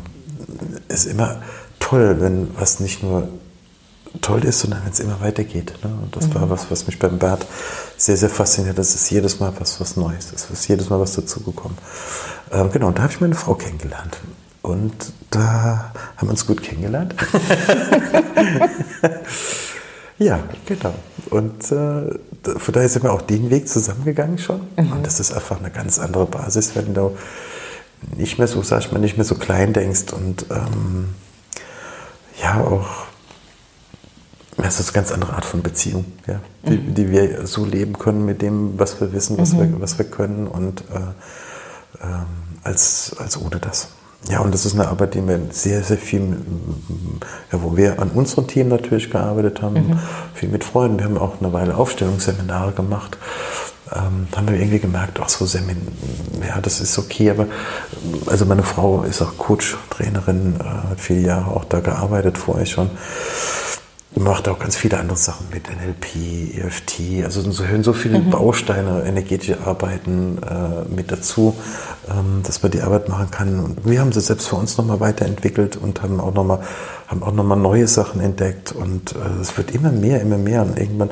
[0.88, 1.42] ist immer
[1.80, 3.30] toll, wenn was nicht nur
[4.22, 5.74] toll ist, sondern wenn es immer weitergeht.
[5.84, 5.92] Ne?
[6.02, 6.36] Und das mhm.
[6.36, 7.46] war was, was mich beim Bert
[7.98, 8.78] sehr, sehr fasziniert.
[8.78, 10.32] Das ist jedes Mal was, was Neues.
[10.34, 11.78] Es ist jedes Mal was dazugekommen.
[12.52, 14.18] Ähm, genau, und da habe ich meine Frau kennengelernt.
[14.62, 14.94] Und
[15.30, 17.16] da haben wir uns gut kennengelernt.
[20.18, 20.94] ja, genau.
[21.30, 24.62] Und äh, von daher sind wir auch den Weg zusammengegangen schon.
[24.76, 24.92] Mhm.
[24.92, 27.16] Und das ist einfach eine ganz andere Basis, wenn du
[28.18, 31.14] nicht mehr so, sag ich mal, nicht mehr so klein denkst und ähm,
[32.42, 33.09] ja auch
[34.64, 36.96] es ist eine ganz andere Art von Beziehung, ja, die, mhm.
[36.96, 39.60] die, wir so leben können mit dem, was wir wissen, was, mhm.
[39.60, 42.08] wir, was wir können und äh, äh,
[42.64, 43.90] als, als ohne das.
[44.30, 46.38] Ja, und das ist eine Arbeit, die wir sehr, sehr viel,
[47.54, 50.00] ja, wo wir an unserem Team natürlich gearbeitet haben, mhm.
[50.34, 51.00] viel mit Freunden.
[51.00, 53.18] Wir haben auch eine Weile Aufstellungsseminare gemacht
[53.96, 55.88] ähm, haben wir irgendwie gemerkt, ach so Semin,
[56.48, 57.48] ja, das ist okay, aber
[58.28, 62.66] also meine Frau ist auch Coach, Trainerin, äh, hat viele Jahre auch da gearbeitet vorher
[62.66, 62.90] schon.
[64.20, 68.30] Macht auch ganz viele andere Sachen mit NLP, EFT, also so hören so viele mhm.
[68.30, 71.56] Bausteine, energetische Arbeiten äh, mit dazu,
[72.10, 73.64] ähm, dass man die Arbeit machen kann.
[73.64, 76.60] Und wir haben sie selbst für uns nochmal weiterentwickelt und haben auch nochmal
[77.08, 80.62] haben auch noch mal neue Sachen entdeckt und äh, es wird immer mehr, immer mehr
[80.64, 81.10] und irgendwann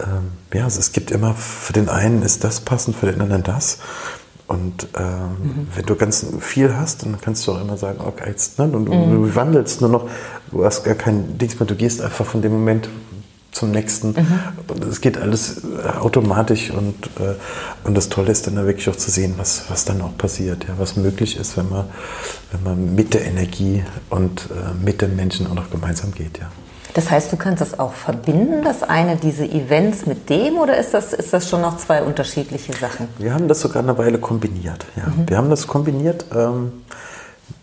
[0.00, 3.42] ähm, ja, also es gibt immer, für den einen ist das passend, für den anderen
[3.42, 3.78] das.
[4.52, 5.68] Und ähm, mhm.
[5.74, 8.84] wenn du ganz viel hast, dann kannst du auch immer sagen, okay, jetzt, ne, und
[8.84, 9.10] du, mhm.
[9.10, 10.10] du wandelst nur noch,
[10.50, 12.90] du hast gar kein Dings mehr, du gehst einfach von dem Moment
[13.50, 14.08] zum nächsten.
[14.08, 14.26] Mhm.
[14.68, 17.34] Und es geht alles äh, automatisch und, äh,
[17.84, 20.64] und das Tolle ist dann da wirklich auch zu sehen, was, was dann auch passiert,
[20.68, 21.86] ja, was möglich ist, wenn man,
[22.50, 26.38] wenn man mit der Energie und äh, mit den Menschen auch noch gemeinsam geht.
[26.38, 26.50] Ja.
[26.94, 30.92] Das heißt, du kannst das auch verbinden, das eine, diese Events mit dem, oder ist
[30.92, 33.08] das, ist das schon noch zwei unterschiedliche Sachen?
[33.18, 34.84] Wir haben das sogar eine Weile kombiniert.
[34.96, 35.06] Ja.
[35.06, 35.28] Mhm.
[35.28, 36.26] Wir haben das kombiniert.
[36.34, 36.72] Ähm,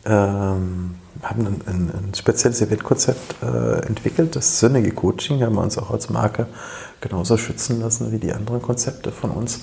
[0.06, 5.78] ähm, haben ein, ein, ein spezielles Eventkonzept äh, entwickelt, das Synergy Coaching, haben wir uns
[5.78, 6.48] auch als Marke
[7.02, 9.62] genauso schützen lassen wie die anderen Konzepte von uns.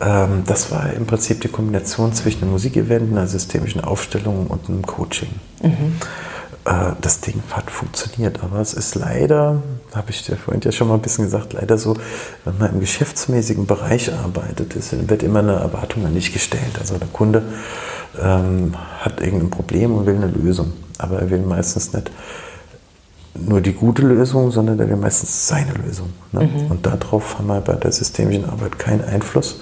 [0.00, 4.84] Ähm, das war im Prinzip die Kombination zwischen einem Musikevent, einer systemischen Aufstellung und einem
[4.84, 5.30] Coaching.
[5.62, 5.96] Mhm.
[6.64, 9.62] Äh, das Ding hat funktioniert, aber es ist leider,
[9.94, 11.96] habe ich dir vorhin ja schon mal ein bisschen gesagt, leider so,
[12.44, 16.78] wenn man im geschäftsmäßigen Bereich arbeitet, ist, wird immer eine Erwartung an dich gestellt.
[16.78, 17.42] Also der Kunde
[18.20, 20.72] ähm, hat irgendein Problem und will eine Lösung.
[20.98, 22.10] Aber er will meistens nicht
[23.34, 26.12] nur die gute Lösung, sondern er will meistens seine Lösung.
[26.32, 26.42] Ne?
[26.42, 26.70] Mhm.
[26.70, 29.60] Und darauf haben wir bei der systemischen Arbeit keinen Einfluss,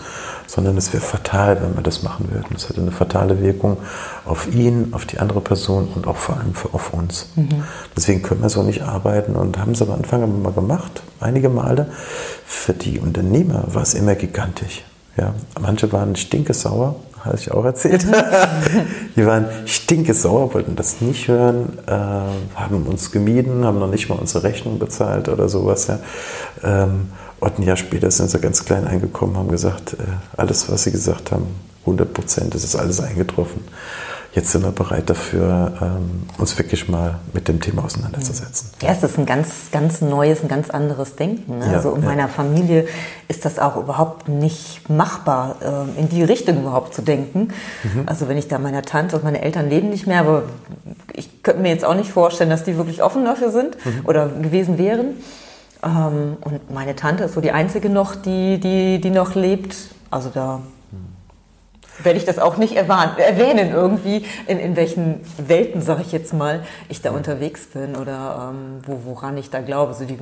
[0.49, 2.57] sondern es wäre fatal, wenn wir das machen würden.
[2.57, 3.77] Es hätte eine fatale Wirkung
[4.25, 7.27] auf ihn, auf die andere Person und auch vor allem für, auf uns.
[7.37, 7.65] Mhm.
[7.95, 11.87] Deswegen können wir so nicht arbeiten und haben es am Anfang mal gemacht, einige Male.
[12.47, 14.85] Für die Unternehmer war es immer gigantisch.
[15.19, 18.07] Ja, manche waren stinkesauer, habe ich auch erzählt.
[19.17, 24.15] die waren stinkesauer, wollten das nicht hören, äh, haben uns gemieden, haben noch nicht mal
[24.15, 25.89] unsere Rechnung bezahlt oder sowas.
[25.89, 25.99] Ja.
[26.63, 27.09] Ähm,
[27.41, 29.97] und ein Jahr später sind sie ganz klein eingekommen, haben gesagt, äh,
[30.37, 31.47] alles, was sie gesagt haben,
[31.83, 33.63] 100 Prozent, das ist alles eingetroffen
[34.39, 38.71] jetzt sind wir bereit dafür, ähm, uns wirklich mal mit dem Thema auseinanderzusetzen.
[38.83, 41.59] Ja, es ist ein ganz, ganz neues, ein ganz anderes Denken.
[41.59, 41.67] Ne?
[41.67, 42.09] Ja, also in ja.
[42.09, 42.87] meiner Familie
[43.27, 47.49] ist das auch überhaupt nicht machbar, ähm, in die Richtung überhaupt zu denken.
[47.83, 48.03] Mhm.
[48.07, 50.45] Also wenn ich da meiner Tante und meine Eltern leben nicht mehr, aber
[51.15, 54.07] ich könnte mir jetzt auch nicht vorstellen, dass die wirklich offen dafür sind mhm.
[54.07, 55.17] oder gewesen wären.
[55.83, 59.77] Ähm, und meine Tante ist so die einzige noch, die, die, die noch lebt.
[60.11, 60.61] Also da
[62.03, 66.63] werde ich das auch nicht erwähnen irgendwie, in, in welchen Welten, sage ich jetzt mal,
[66.89, 69.93] ich da unterwegs bin oder ähm, wo, woran ich da glaube.
[69.93, 70.19] Also, die,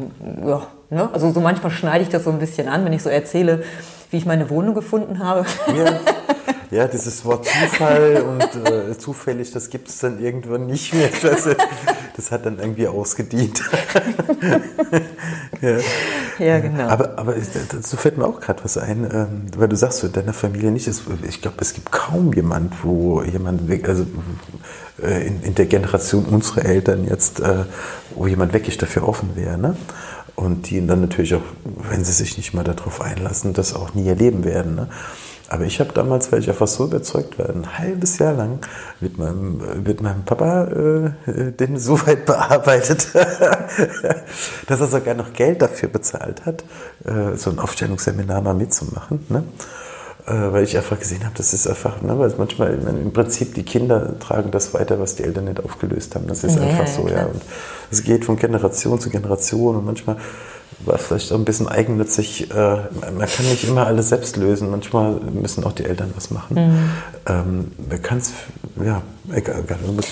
[0.47, 1.11] ja, ne?
[1.13, 3.63] also so manchmal schneide ich das so ein bisschen an, wenn ich so erzähle,
[4.11, 5.45] wie ich meine Wohnung gefunden habe.
[5.77, 5.85] Ja.
[6.71, 11.09] Ja, dieses Wort Zufall und äh, zufällig, das gibt es dann irgendwann nicht mehr.
[11.23, 11.49] Das,
[12.17, 13.63] das hat dann irgendwie ausgedient.
[15.61, 15.79] ja.
[16.39, 16.59] ja.
[16.59, 16.89] genau.
[16.89, 17.35] Aber, aber
[17.71, 20.89] dazu fällt mir auch gerade was ein, ähm, weil du sagst, in deiner Familie nicht.
[21.29, 24.07] Ich glaube, es gibt kaum jemand, wo jemand, also
[25.03, 27.65] äh, in, in, der Generation unserer Eltern jetzt, äh,
[28.15, 29.59] wo jemand wirklich dafür offen wäre.
[29.59, 29.77] Ne?
[30.35, 31.43] Und die dann natürlich auch,
[31.91, 34.75] wenn sie sich nicht mal darauf einlassen, das auch nie erleben werden.
[34.75, 34.89] Ne?
[35.49, 38.59] Aber ich habe damals, weil ich einfach so überzeugt war, ein halbes Jahr lang
[39.01, 43.09] mit meinem, mit meinem Papa äh, den so weit bearbeitet,
[44.67, 46.65] dass er sogar noch Geld dafür bezahlt hat,
[47.05, 49.25] äh, so ein Aufstellungsseminar mal mitzumachen.
[49.29, 49.45] Ne?
[50.27, 53.63] Äh, weil ich einfach gesehen habe, das ist einfach, ne, weil manchmal im Prinzip die
[53.63, 56.27] Kinder tragen das weiter, was die Eltern nicht aufgelöst haben.
[56.27, 57.27] Das ist ja, einfach so, ja.
[57.27, 57.43] Und
[57.93, 60.17] es geht von Generation zu Generation und manchmal
[60.99, 62.51] vielleicht auch ein bisschen eigennützig.
[62.51, 64.71] Äh, man kann nicht immer alles selbst lösen.
[64.71, 66.55] Manchmal müssen auch die Eltern was machen.
[66.55, 66.91] Mhm.
[67.27, 68.33] Ähm, man kann es,
[68.85, 69.65] ja, egal.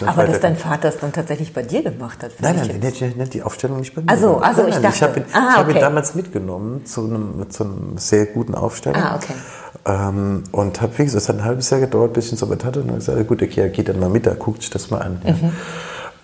[0.07, 2.33] Aber dass dein Vater es dann tatsächlich bei dir gemacht hat?
[2.41, 4.09] Nein, nein, nein, nein, die Aufstellung nicht bei mir.
[4.09, 4.97] Also, also nein, ich dachte.
[4.97, 9.01] Ich habe ihn, ah, hab ihn damals mitgenommen zu einem, zu einem sehr guten Aufstellung.
[9.01, 9.35] Ah, okay.
[9.87, 12.49] Ähm, und habe, wie gesagt, es hat ein halbes Jahr gedauert, bis ich ihn so
[12.49, 12.81] weit hatte.
[12.81, 15.21] Und dann gesagt, gut, okay, geht dann mal mit, da guckt sich das mal an.
[15.25, 15.33] Ja.
[15.33, 15.53] Mhm.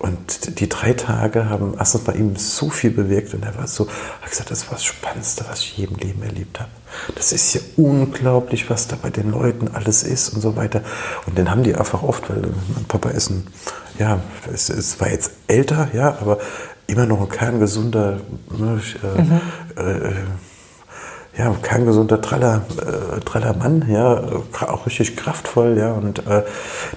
[0.01, 3.87] Und die drei Tage haben erstens bei ihm so viel bewirkt und er war so,
[4.23, 6.71] hat gesagt, das war das Spannendste, was ich je im Leben erlebt habe.
[7.17, 10.81] Das ist ja unglaublich, was da bei den Leuten alles ist und so weiter.
[11.27, 12.41] Und den haben die einfach oft, weil
[12.75, 13.47] mein Papa ist ein,
[13.99, 16.39] ja, es, es war jetzt älter, ja, aber
[16.87, 18.21] immer noch ein kerngesunder,
[18.57, 19.41] ne, äh, mhm.
[19.77, 20.13] äh,
[21.39, 24.23] ja, kerngesunder, traller, äh, traller Mann, ja,
[24.67, 26.43] auch richtig kraftvoll, ja, und äh,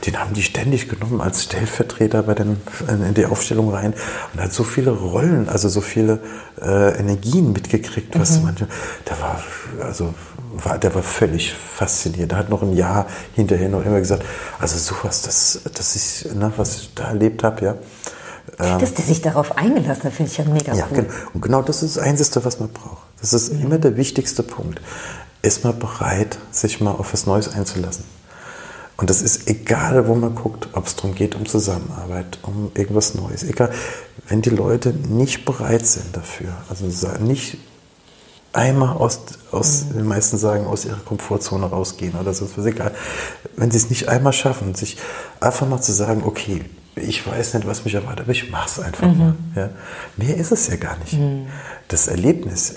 [0.05, 3.93] den haben die ständig genommen als Stellvertreter bei den, in die Aufstellung rein
[4.33, 6.19] und hat so viele Rollen, also so viele
[6.61, 8.45] äh, Energien mitgekriegt, was mhm.
[8.45, 8.67] manche,
[9.07, 9.43] der war,
[9.81, 10.13] also,
[10.55, 12.31] war, der war völlig fasziniert.
[12.31, 14.23] Der hat noch ein Jahr hinterher noch immer gesagt,
[14.59, 17.75] also sowas, das, das ist, ne, was ich da erlebt habe, ja.
[18.59, 20.97] Ähm, Dass der sich darauf eingelassen hat, finde ich ja mega ja, cool.
[20.97, 21.13] Genau.
[21.33, 23.02] Und genau das ist das Einzige, was man braucht.
[23.23, 24.81] Das ist immer der wichtigste Punkt.
[25.41, 28.03] Ist man bereit, sich mal auf was Neues einzulassen?
[28.97, 33.15] Und das ist egal, wo man guckt, ob es darum geht, um Zusammenarbeit, um irgendwas
[33.15, 33.43] Neues.
[33.43, 33.71] Egal,
[34.27, 36.85] wenn die Leute nicht bereit sind dafür, also
[37.21, 37.57] nicht
[38.51, 39.93] einmal aus, aus mhm.
[39.93, 42.93] den meisten sagen, aus ihrer Komfortzone rausgehen oder so, ist egal.
[43.55, 44.97] Wenn sie es nicht einmal schaffen, sich
[45.39, 48.79] einfach mal zu sagen, okay, ich weiß nicht, was mich erwartet, aber ich mache es
[48.79, 49.17] einfach mhm.
[49.17, 49.35] mal.
[49.55, 49.69] Ja.
[50.17, 51.13] Mehr ist es ja gar nicht.
[51.13, 51.47] Mhm.
[51.87, 52.75] Das Erlebnis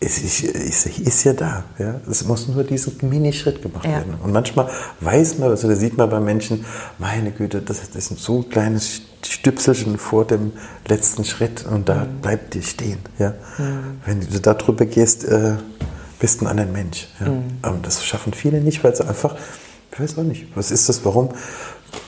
[0.00, 1.64] ist, ist, ist, ja da.
[1.78, 2.00] Ja.
[2.08, 3.92] Es muss nur diesen Minischritt gemacht ja.
[3.92, 4.14] werden.
[4.22, 6.64] Und manchmal weiß man, also sieht man bei Menschen,
[6.98, 10.52] meine Güte, das, das ist so ein kleines Stüpselchen vor dem
[10.86, 12.20] letzten Schritt und da mhm.
[12.20, 13.00] bleibt dir stehen.
[13.18, 13.34] Ja.
[13.58, 14.00] Mhm.
[14.04, 15.54] Wenn du da drüber gehst, äh,
[16.20, 17.08] bist du ein anderer Mensch.
[17.18, 17.30] Ja.
[17.30, 17.58] Mhm.
[17.62, 19.34] Aber das schaffen viele nicht, weil sie einfach,
[19.92, 21.30] ich weiß auch nicht, was ist das, warum,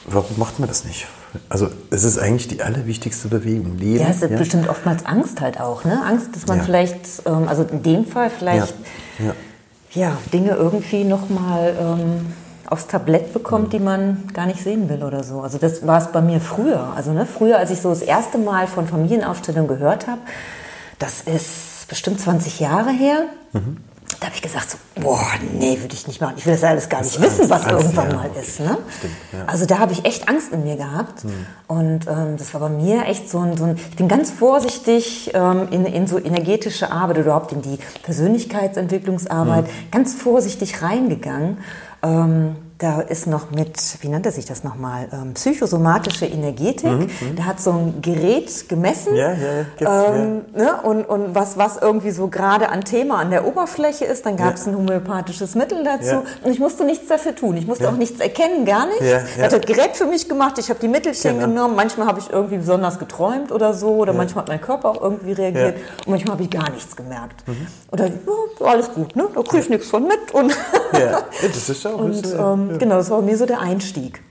[0.06, 1.08] warum macht man das nicht?
[1.48, 3.78] Also es ist eigentlich die allerwichtigste Bewegung.
[3.78, 4.36] Leben, ja, es ist ja?
[4.36, 5.84] bestimmt oftmals Angst halt auch.
[5.84, 6.02] Ne?
[6.04, 6.64] Angst, dass man ja.
[6.64, 8.74] vielleicht, ähm, also in dem Fall vielleicht
[9.18, 9.34] ja,
[9.92, 10.18] ja.
[10.32, 12.26] Dinge irgendwie nochmal ähm,
[12.66, 13.70] aufs Tablett bekommt, mhm.
[13.70, 15.40] die man gar nicht sehen will oder so.
[15.40, 16.92] Also das war es bei mir früher.
[16.96, 20.20] Also ne, früher, als ich so das erste Mal von Familienaufstellung gehört habe,
[20.98, 23.26] das ist bestimmt 20 Jahre her.
[23.52, 23.78] Mhm
[24.20, 25.26] da habe ich gesagt, so, boah,
[25.58, 26.34] nee, würde ich nicht machen.
[26.36, 28.40] Ich will das alles gar nicht wissen, was Angst, irgendwann ja, mal okay.
[28.40, 28.60] ist.
[28.60, 28.76] Ne?
[28.98, 29.44] Stimmt, ja.
[29.46, 31.22] Also da habe ich echt Angst in mir gehabt.
[31.22, 31.46] Hm.
[31.66, 35.30] Und ähm, das war bei mir echt so ein, so ein ich bin ganz vorsichtig
[35.32, 39.72] ähm, in, in so energetische Arbeit oder überhaupt in die Persönlichkeitsentwicklungsarbeit, hm.
[39.90, 41.56] ganz vorsichtig reingegangen.
[42.02, 46.90] Ähm, da ist noch mit, wie nannte sich das nochmal, ähm, psychosomatische Energetik.
[46.90, 50.62] Mhm, mhm, da hat so ein Gerät gemessen ja, ja, ähm, ja.
[50.62, 50.82] Ne?
[50.82, 54.24] Und, und was, was irgendwie so gerade an Thema an der Oberfläche ist.
[54.24, 56.22] Dann gab es ein homöopathisches Mittel dazu.
[56.42, 57.58] Und ich musste nichts dafür tun.
[57.58, 59.04] Ich musste auch nichts erkennen, gar nichts.
[59.04, 60.58] Ja, Hat das Gerät für mich gemacht.
[60.58, 61.48] Ich habe die Mittelchen genau.
[61.48, 61.76] genommen.
[61.76, 63.90] Manchmal habe ich irgendwie besonders geträumt oder so.
[63.90, 65.76] Oder manchmal hat mein Körper auch irgendwie reagiert.
[66.06, 67.46] Und manchmal habe ich gar nichts gemerkt.
[67.46, 67.66] Mhm.
[67.90, 68.10] Oder
[68.64, 69.28] alles gut, ne?
[69.34, 70.32] da kriege ich nichts von mit.
[70.32, 70.56] Und,
[70.92, 74.22] ja, das ist auch und, ähm, Genau, das war bei mir so der Einstieg.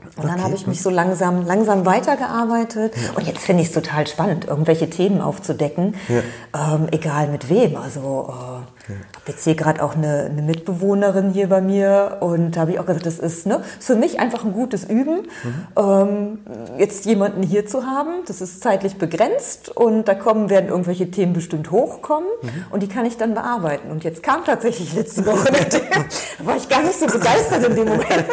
[0.00, 0.28] Und okay.
[0.28, 2.94] dann habe ich mich so langsam, langsam weitergearbeitet.
[2.96, 3.16] Ja.
[3.16, 6.74] Und jetzt finde ich es total spannend, irgendwelche Themen aufzudecken, ja.
[6.74, 7.76] ähm, egal mit wem.
[7.76, 12.62] Also äh, habe jetzt hier gerade auch eine, eine, Mitbewohnerin hier bei mir und da
[12.62, 15.66] habe ich auch gesagt, das ist ne, für mich einfach ein gutes Üben, mhm.
[15.76, 16.38] ähm,
[16.78, 18.24] jetzt jemanden hier zu haben.
[18.26, 22.64] Das ist zeitlich begrenzt und da kommen werden irgendwelche Themen bestimmt hochkommen mhm.
[22.70, 23.90] und die kann ich dann bearbeiten.
[23.90, 26.04] Und jetzt kam tatsächlich letzte Woche der Thema,
[26.40, 28.08] war ich gar nicht so begeistert in dem Moment.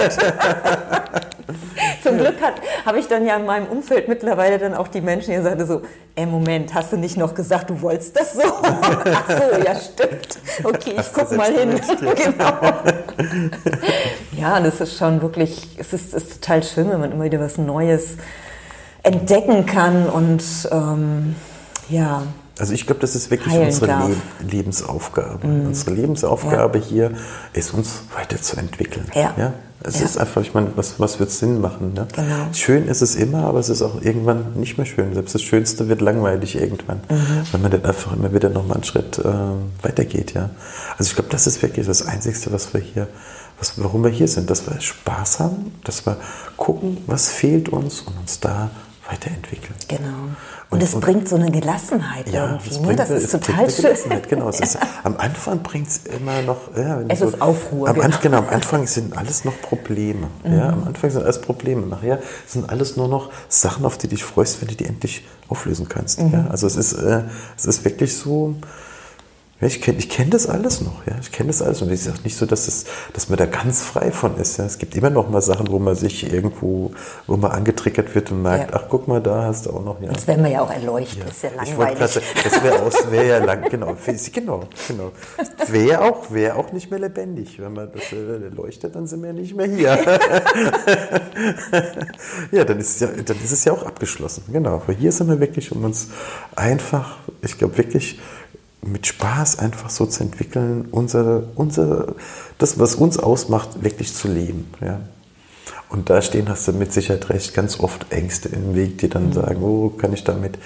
[2.03, 2.35] Zum Glück
[2.85, 5.81] habe ich dann ja in meinem Umfeld mittlerweile dann auch die Menschen, die sagten so,
[6.15, 8.41] ey Moment, hast du nicht noch gesagt, du wolltest das so?
[8.61, 10.39] Ach so, ja stimmt.
[10.63, 11.79] Okay, ich guck mal hin.
[11.99, 12.59] genau.
[14.31, 17.57] ja, das ist schon wirklich, es ist, ist total schön, wenn man immer wieder was
[17.57, 18.17] Neues
[19.03, 21.35] entdecken kann und ähm,
[21.89, 22.23] ja.
[22.57, 24.15] Also ich glaube, das ist wirklich unsere Le
[24.47, 25.45] Lebensaufgabe.
[25.45, 25.67] Mhm.
[25.67, 26.83] Unsere Lebensaufgabe ja.
[26.85, 27.11] hier
[27.53, 29.07] ist, uns weiterzuentwickeln.
[29.13, 29.33] Ja.
[29.37, 29.53] ja?
[29.83, 30.05] Es ja.
[30.05, 31.93] ist einfach, ich meine, was, was wird Sinn machen?
[31.93, 32.07] Ne?
[32.15, 32.47] Genau.
[32.53, 35.13] Schön ist es immer, aber es ist auch irgendwann nicht mehr schön.
[35.13, 37.43] Selbst das Schönste wird langweilig irgendwann, mhm.
[37.51, 39.33] wenn man dann einfach immer wieder nochmal einen Schritt äh,
[39.83, 40.33] weitergeht.
[40.33, 40.49] Ja?
[40.97, 43.07] Also ich glaube, das ist wirklich das Einzige, was wir hier,
[43.59, 46.17] was, warum wir hier sind, dass wir Spaß haben, dass wir
[46.57, 48.71] gucken, was fehlt uns und uns da
[49.07, 49.75] weiterentwickeln.
[49.87, 50.29] Genau.
[50.75, 52.79] Und, es bringt so eine Gelassenheit ja, irgendwie.
[52.79, 52.95] Ne?
[52.95, 53.95] Das ist total schön.
[54.29, 56.75] Genau, ist, am Anfang bringt es immer noch.
[56.75, 57.89] Ja, es so, ist Aufruhr.
[57.89, 58.17] Am, genau.
[58.21, 60.27] genau, am Anfang sind alles noch Probleme.
[60.43, 60.57] Mhm.
[60.57, 61.85] Ja, am Anfang sind alles Probleme.
[61.87, 65.25] Nachher sind alles nur noch Sachen, auf die du dich freust, wenn du die endlich
[65.47, 66.21] auflösen kannst.
[66.21, 66.31] Mhm.
[66.31, 67.23] Ja, also es ist, äh,
[67.57, 68.55] es ist wirklich so
[69.61, 71.13] ich kenne ich kenn das alles noch, ja.
[71.21, 71.81] Ich kenne das alles.
[71.81, 74.57] Und es ist auch nicht so, dass, es, dass man da ganz frei von ist.
[74.57, 74.65] Ja.
[74.65, 76.91] Es gibt immer noch mal Sachen, wo man sich irgendwo,
[77.25, 78.81] wo man angetriggert wird und merkt, ja.
[78.81, 80.01] ach guck mal, da hast du auch noch.
[80.01, 80.11] Ja.
[80.11, 81.29] Jetzt wären wir ja auch erleuchtet, ja.
[81.29, 81.97] ist ja langweilig.
[81.97, 83.95] Grad, das wäre wär ja lang, genau,
[84.33, 85.11] genau, genau.
[85.67, 87.57] Wäre auch, wär auch nicht mehr lebendig.
[87.57, 89.97] Wenn man das äh, leuchtet, dann sind wir nicht mehr hier.
[92.51, 94.43] ja, dann ist, ja, dann ist es ja auch abgeschlossen.
[94.51, 94.75] Genau.
[94.75, 96.09] Aber hier sind wir wirklich, um uns
[96.57, 98.19] einfach, ich glaube wirklich,
[98.81, 102.15] mit Spaß einfach so zu entwickeln, unsere, unsere,
[102.57, 104.67] das, was uns ausmacht, wirklich zu leben.
[104.81, 104.99] Ja.
[105.89, 109.27] Und da stehen, hast du mit Sicherheit recht, ganz oft Ängste im Weg, die dann
[109.27, 109.33] mhm.
[109.33, 110.57] sagen, oh, kann ich damit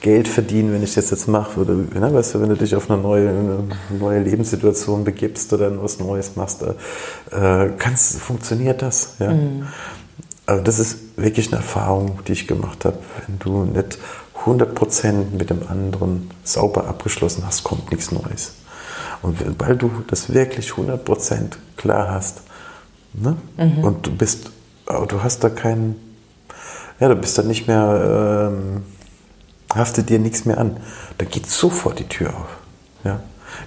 [0.00, 1.60] Geld verdienen, wenn ich das jetzt mache?
[1.60, 5.82] Oder, ne, weißt du, wenn du dich auf eine neue, eine neue Lebenssituation begibst oder
[5.82, 9.14] was Neues machst, äh, kannst, funktioniert das?
[9.20, 9.32] Ja?
[9.32, 9.66] Mhm.
[10.46, 12.98] Also das ist wirklich eine Erfahrung, die ich gemacht habe.
[13.26, 13.98] Wenn du nicht
[14.44, 18.54] 100% mit dem anderen sauber abgeschlossen hast, kommt nichts Neues.
[19.22, 22.42] Und weil du das wirklich 100% klar hast,
[23.14, 23.36] ne?
[23.56, 23.84] Mhm.
[23.84, 24.50] und du bist,
[24.86, 25.96] du hast da keinen,
[27.00, 28.82] ja, du bist da nicht mehr, ähm,
[29.74, 30.76] haftet dir nichts mehr an,
[31.18, 32.58] dann geht sofort die Tür auf.
[33.04, 33.20] Ja?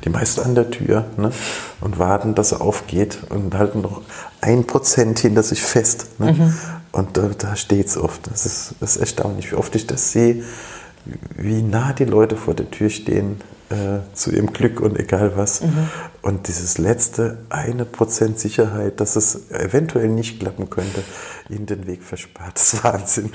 [0.03, 1.31] Die meisten an der Tür ne?
[1.81, 4.01] und warten, dass er aufgeht und halten noch
[4.41, 6.19] ein Prozent hinter sich fest.
[6.19, 6.33] Ne?
[6.33, 6.53] Mhm.
[6.91, 8.29] Und da, da steht es oft.
[8.31, 10.43] Das ist, das ist erstaunlich, wie oft ich das sehe,
[11.35, 15.61] wie nah die Leute vor der Tür stehen äh, zu ihrem Glück und egal was.
[15.61, 15.89] Mhm.
[16.21, 21.03] Und dieses letzte eine Prozent Sicherheit, dass es eventuell nicht klappen könnte,
[21.49, 22.55] ihnen den Weg verspart.
[22.55, 23.31] Das ist Wahnsinn.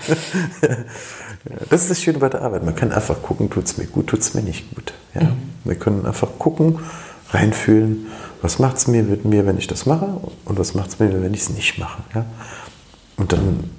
[1.70, 2.64] das ist das Schöne bei der Arbeit.
[2.64, 4.94] Man kann einfach gucken, tut es mir gut, tut es mir nicht gut.
[5.14, 5.24] Ja?
[5.24, 5.36] Mhm.
[5.64, 6.78] Wir können einfach gucken,
[7.30, 8.06] reinfühlen,
[8.40, 11.22] was macht es mir mit mir, wenn ich das mache und was macht es mir,
[11.22, 12.02] wenn ich es nicht mache.
[12.14, 12.24] Ja?
[13.16, 13.70] Und dann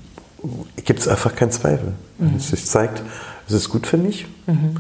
[0.84, 1.94] gibt es einfach keinen Zweifel.
[2.18, 2.38] Wenn mhm.
[2.38, 3.02] es sich zeigt,
[3.48, 4.76] es ist gut für mich, mhm.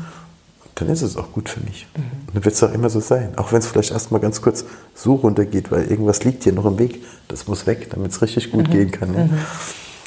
[0.76, 1.88] dann ist es auch gut für mich.
[1.96, 2.04] Mhm.
[2.28, 3.38] Und dann wird es auch immer so sein.
[3.38, 6.80] Auch wenn es vielleicht erstmal ganz kurz so runtergeht, weil irgendwas liegt hier noch im
[6.80, 7.04] Weg.
[7.28, 8.72] Das muss weg, damit es richtig gut mhm.
[8.72, 9.14] gehen kann.
[9.14, 9.30] Ja?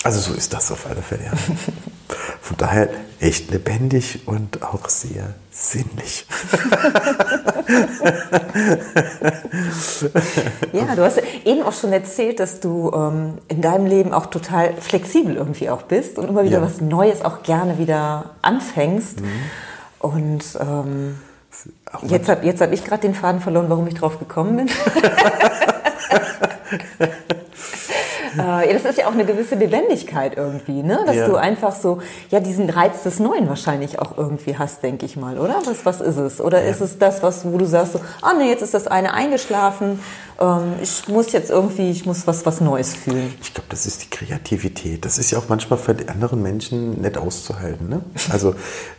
[0.03, 1.25] Also so ist das auf alle Fälle.
[1.25, 1.33] Ja.
[2.41, 2.89] Von daher
[3.19, 6.27] echt lebendig und auch sehr sinnlich.
[10.73, 14.75] ja, du hast eben auch schon erzählt, dass du ähm, in deinem Leben auch total
[14.81, 16.65] flexibel irgendwie auch bist und immer wieder ja.
[16.65, 19.21] was Neues auch gerne wieder anfängst.
[19.21, 19.27] Mhm.
[19.99, 21.19] Und ähm,
[22.03, 24.69] jetzt habe jetzt hab ich gerade den Faden verloren, warum ich drauf gekommen bin.
[28.39, 31.01] Äh, ja, das ist ja auch eine gewisse Lebendigkeit irgendwie, ne?
[31.07, 31.29] Dass ja.
[31.29, 35.39] du einfach so, ja, diesen Reiz des Neuen wahrscheinlich auch irgendwie hast, denke ich mal,
[35.39, 35.61] oder?
[35.65, 36.41] Was, was ist es?
[36.41, 36.71] Oder ja.
[36.71, 40.01] ist es das, was, wo du sagst, so, ah ne, jetzt ist das eine eingeschlafen,
[40.41, 43.35] ähm, ich muss jetzt irgendwie, ich muss was, was Neues fühlen.
[43.41, 45.05] Ich glaube, das ist die Kreativität.
[45.05, 47.89] Das ist ja auch manchmal für die anderen Menschen nicht auszuhalten.
[47.89, 48.01] Ne?
[48.31, 48.55] Also,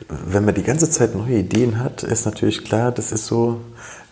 [0.09, 3.61] wenn man die ganze Zeit neue Ideen hat, ist natürlich klar, das ist so,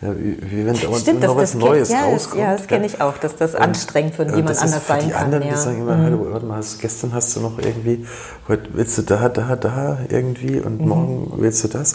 [0.06, 2.42] ja, wie, wie wenn da Stimmt, noch was Neues ja, rauskommt.
[2.42, 5.08] Ja, das kenne ich auch, dass das anstrengend für jemand anders sein kann.
[5.08, 6.32] Die anderen, die sagen immer, mhm.
[6.32, 8.06] warte mal, gestern hast du noch irgendwie,
[8.48, 10.88] heute willst du da, da, da irgendwie und mhm.
[10.88, 11.94] morgen willst du das.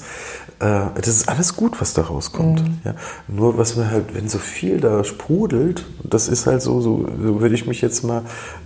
[0.61, 2.63] Äh, das ist alles gut, was da rauskommt.
[2.63, 2.79] Mhm.
[2.85, 2.95] Ja,
[3.29, 7.41] nur was man halt, wenn so viel da sprudelt, das ist halt so, so, so
[7.41, 8.23] würde ich mich jetzt mal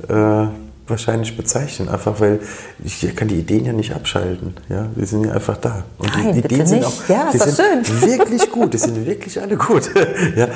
[0.08, 0.48] äh,
[0.86, 2.40] wahrscheinlich bezeichnen, einfach weil
[2.84, 4.54] ich kann die Ideen ja nicht abschalten.
[4.68, 5.84] Ja, die sind ja einfach da.
[5.98, 8.02] Und Nein, die Ideen sind auch ja, die sind schön.
[8.08, 9.90] wirklich gut, die sind wirklich alle gut.
[10.36, 10.48] ja,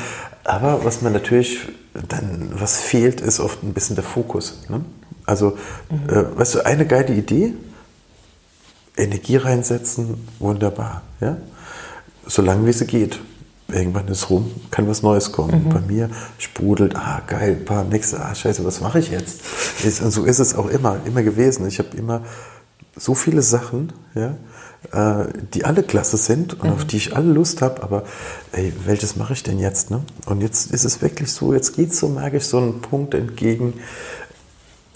[0.45, 1.61] aber was man natürlich
[2.09, 4.61] dann, was fehlt, ist oft ein bisschen der Fokus.
[4.69, 4.83] Ne?
[5.25, 5.57] Also,
[5.91, 6.15] mhm.
[6.15, 7.55] äh, weißt du, eine geile Idee,
[8.97, 11.03] Energie reinsetzen, wunderbar.
[11.21, 11.37] Ja?
[12.27, 13.19] Solange wie sie geht
[13.71, 15.65] irgendwann ist rum, kann was Neues kommen.
[15.65, 15.69] Mhm.
[15.69, 19.41] Bei mir sprudelt, ah geil, paar nächste, ah scheiße, was mache ich jetzt?
[20.03, 21.67] Und so ist es auch immer, immer gewesen.
[21.69, 22.23] Ich habe immer
[22.97, 24.35] so viele Sachen, ja,
[24.93, 26.75] äh, die alle klasse sind und mhm.
[26.75, 28.05] auf die ich alle Lust habe, aber
[28.53, 29.91] ey, welches mache ich denn jetzt?
[29.91, 30.03] Ne?
[30.27, 33.75] Und jetzt ist es wirklich so, jetzt geht so magisch so ein Punkt entgegen,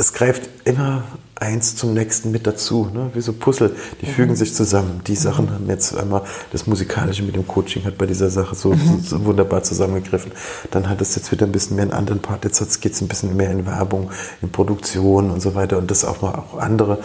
[0.03, 1.05] es greift immer
[1.37, 3.11] eins zum nächsten mit dazu, ne?
[3.15, 4.11] wie so Puzzle, die mhm.
[4.11, 5.01] fügen sich zusammen.
[5.07, 8.71] Die Sachen haben jetzt einmal das Musikalische mit dem Coaching hat bei dieser Sache so,
[8.71, 9.01] mhm.
[9.01, 10.33] so wunderbar zusammengegriffen.
[10.73, 13.07] Dann hat es jetzt wieder ein bisschen mehr einen anderen Part, jetzt geht es ein
[13.07, 16.99] bisschen mehr in Werbung, in Produktion und so weiter und das auch mal auch andere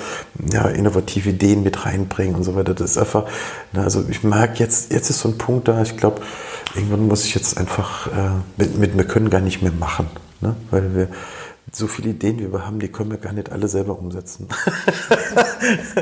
[0.52, 2.74] ja, innovative Ideen mit reinbringen und so weiter.
[2.74, 3.26] Das ist einfach,
[3.74, 6.22] ne, also ich mag jetzt, jetzt ist so ein Punkt da, ich glaube,
[6.74, 10.08] irgendwann muss ich jetzt einfach, äh, mit, mit, wir können gar nicht mehr machen,
[10.41, 10.56] ne?
[10.72, 11.08] weil wir
[11.78, 14.47] so viele Ideen, wie wir haben, die können wir gar nicht alle selber umsetzen.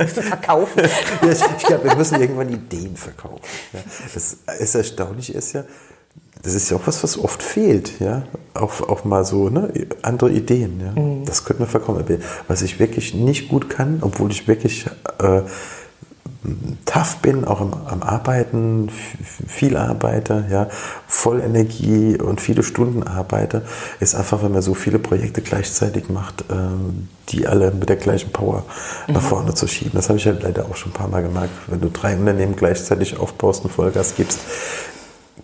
[0.07, 0.83] Verkaufen.
[1.21, 3.41] ja, ich, ich glaube, wir müssen irgendwann Ideen verkaufen.
[3.73, 3.79] Ja.
[4.13, 5.65] Das ist erstaunlich ist ja,
[6.43, 8.23] das ist ja auch was, was oft fehlt, ja.
[8.53, 9.73] Auch, auch mal so, ne?
[10.01, 10.91] andere Ideen, ja.
[10.91, 11.25] Mhm.
[11.25, 12.21] Das könnte man verkaufen.
[12.47, 14.85] Was ich wirklich nicht gut kann, obwohl ich wirklich
[15.19, 15.41] äh,
[16.85, 18.89] tough bin, auch am, am, Arbeiten,
[19.47, 20.67] viel arbeite, ja,
[21.07, 23.63] voll Energie und viele Stunden arbeite,
[23.99, 28.31] ist einfach, wenn man so viele Projekte gleichzeitig macht, ähm, die alle mit der gleichen
[28.31, 28.63] Power
[29.07, 29.15] mhm.
[29.15, 29.93] nach vorne zu schieben.
[29.93, 31.51] Das habe ich halt leider auch schon ein paar Mal gemerkt.
[31.67, 34.39] Wenn du drei Unternehmen gleichzeitig aufbaust und Vollgas gibst,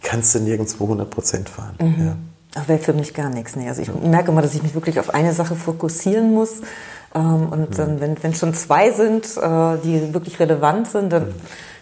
[0.02, 1.76] kannst du nirgendwo 100 Prozent fahren.
[1.80, 2.06] Mhm.
[2.06, 2.16] Ja.
[2.54, 3.56] Das wäre für mich gar nichts.
[3.56, 3.70] Nee.
[3.70, 6.62] Also ich merke immer, dass ich mich wirklich auf eine Sache fokussieren muss
[7.14, 11.34] ähm, und dann, wenn, wenn schon zwei sind, äh, die wirklich relevant sind, dann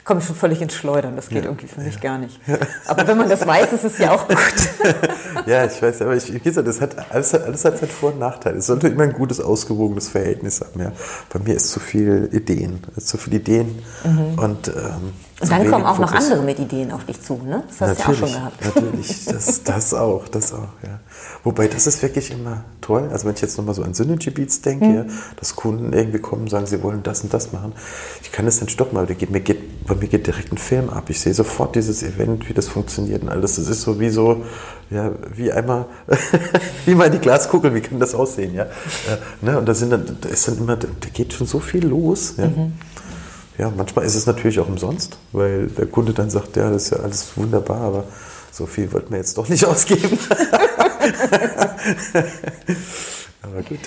[0.09, 1.15] komme ich schon völlig ins Schleudern.
[1.15, 2.01] Das geht ja, irgendwie für mich ja.
[2.01, 2.39] gar nicht.
[2.87, 4.37] Aber wenn man das weiß, ist es ja auch gut.
[5.45, 8.57] ja, ich weiß, aber ich, ich das hat alles, alles hat seinen Vor- und Nachteil.
[8.57, 10.81] Es sollte immer ein gutes, ausgewogenes Verhältnis haben.
[10.81, 10.91] Ja.
[11.31, 14.39] Bei mir ist zu viel Ideen, zu viele Ideen mhm.
[14.39, 16.11] und ähm, und dann kommen auch Fokus.
[16.11, 17.63] noch andere mit Ideen auf dich zu, ne?
[17.69, 18.65] Das hast du ja auch schon gehabt.
[18.65, 20.99] Natürlich, das, das auch, das auch, ja.
[21.43, 23.09] Wobei, das ist wirklich immer toll.
[23.11, 24.95] Also wenn ich jetzt nochmal so an Synergy Beats denke, mhm.
[24.95, 25.05] ja,
[25.37, 27.73] dass Kunden irgendwie kommen und sagen, sie wollen das und das machen.
[28.21, 30.89] Ich kann das dann stoppen, aber geht, mir geht, bei mir geht direkt ein Film
[30.89, 31.09] ab.
[31.09, 33.55] Ich sehe sofort dieses Event, wie das funktioniert und alles.
[33.55, 34.43] Das ist so wie so,
[34.89, 35.85] ja, wie einmal,
[36.85, 38.63] wie mal in die Glaskugel, wie kann das aussehen, ja.
[38.63, 39.57] Äh, ne?
[39.57, 42.47] Und da sind dann, da ist dann immer, da geht schon so viel los, ja.
[42.47, 42.73] Mhm.
[43.59, 46.89] Ja, manchmal ist es natürlich auch umsonst, weil der Kunde dann sagt, ja, das ist
[46.91, 48.03] ja alles wunderbar, aber
[48.53, 50.17] so viel wollten wir jetzt doch nicht ausgeben.
[53.41, 53.79] aber gut.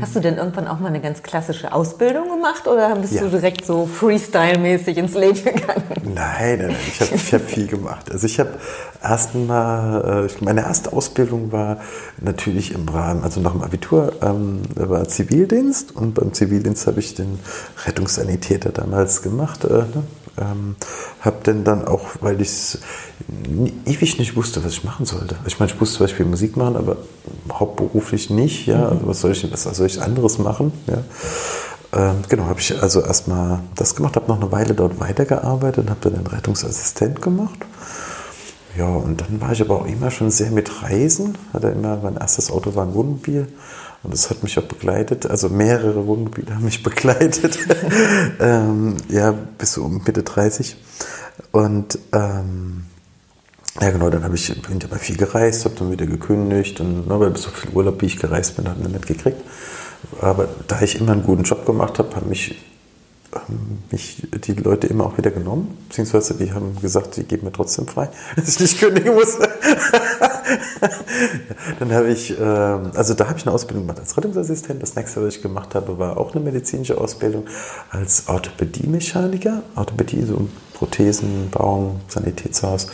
[0.00, 3.22] Hast du denn irgendwann auch mal eine ganz klassische Ausbildung gemacht oder bist ja.
[3.22, 5.84] du direkt so Freestyle-mäßig ins Leben gegangen?
[6.02, 6.76] Nein, nein, nein.
[6.88, 8.10] ich habe hab viel gemacht.
[8.10, 8.54] Also ich habe
[9.02, 11.80] erst mal, äh, meine erste Ausbildung war
[12.18, 17.14] natürlich im Rahmen, also nach dem Abitur ähm, war Zivildienst und beim Zivildienst habe ich
[17.14, 17.38] den
[17.84, 19.64] Rettungssanitäter damals gemacht.
[19.64, 20.04] Äh, ne?
[20.38, 20.76] Ähm,
[21.20, 22.78] habe denn dann auch, weil ich
[23.84, 25.36] ewig nicht wusste, was ich machen sollte.
[25.46, 26.96] Ich meine, ich wusste zum Beispiel Musik machen, aber
[27.52, 28.66] hauptberuflich nicht.
[28.66, 28.84] Ja, mhm.
[28.84, 30.72] also was soll ich, was soll ich anderes machen?
[30.86, 30.98] Ja.
[31.94, 35.90] Ähm, genau, habe ich also erstmal das gemacht, habe noch eine Weile dort weitergearbeitet und
[35.90, 37.58] habe dann einen Rettungsassistent gemacht.
[38.76, 41.36] Ja, und dann war ich aber auch immer schon sehr mit Reisen.
[41.52, 43.48] Hatte immer, mein erstes Auto war ein Wohnmobil.
[44.02, 47.58] Und das hat mich auch begleitet, also mehrere Wohnmobile haben mich begleitet,
[48.40, 50.76] ähm, ja, bis um Mitte 30.
[51.52, 52.86] Und ähm,
[53.80, 57.06] ja, genau, dann habe ich, bin ich aber viel gereist, habe dann wieder gekündigt und
[57.06, 59.40] ne, weil so viel Urlaub, wie ich gereist bin, hat man nicht gekriegt.
[60.20, 62.60] Aber da ich immer einen guten Job gemacht habe, haben mich,
[63.90, 65.76] mich die Leute immer auch wieder genommen.
[65.88, 69.38] Beziehungsweise die haben gesagt, sie geben mir trotzdem frei, dass ich nicht kündigen muss.
[71.78, 74.82] dann habe ich, äh, also da habe ich eine Ausbildung gemacht als Rettungsassistent.
[74.82, 77.46] Das nächste, was ich gemacht habe, war auch eine medizinische Ausbildung
[77.90, 79.62] als Orthopädie-Mechaniker.
[79.76, 82.86] Orthopädie, so Prothesen bauen, Sanitätshaus,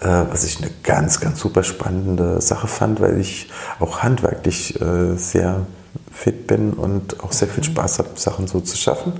[0.00, 3.50] äh, was ich eine ganz, ganz super spannende Sache fand, weil ich
[3.80, 5.66] auch handwerklich äh, sehr
[6.12, 9.14] fit bin und auch sehr viel Spaß habe, Sachen so zu schaffen.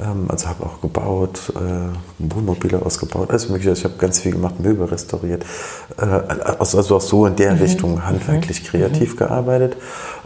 [0.00, 1.88] Ähm, also habe auch gebaut, äh,
[2.18, 3.72] Wohnmobile ausgebaut, alles mögliche.
[3.72, 5.44] Ich habe ganz viel gemacht, Möbel restauriert.
[5.98, 7.60] Äh, also, also auch so in der mhm.
[7.60, 8.66] Richtung handwerklich mhm.
[8.66, 9.18] kreativ mhm.
[9.18, 9.76] gearbeitet.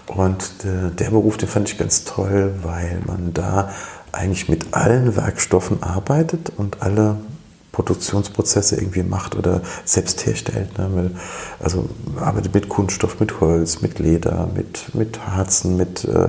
[0.07, 3.71] Und der, der Beruf, den fand ich ganz toll, weil man da
[4.13, 7.17] eigentlich mit allen Werkstoffen arbeitet und alle
[7.75, 10.79] Produktionsprozesse irgendwie macht oder selbst herstellt.
[10.79, 11.11] Ne?
[11.59, 11.89] Also
[12.21, 16.29] arbeitet mit Kunststoff, mit Holz, mit Leder, mit, mit Harzen, mit äh,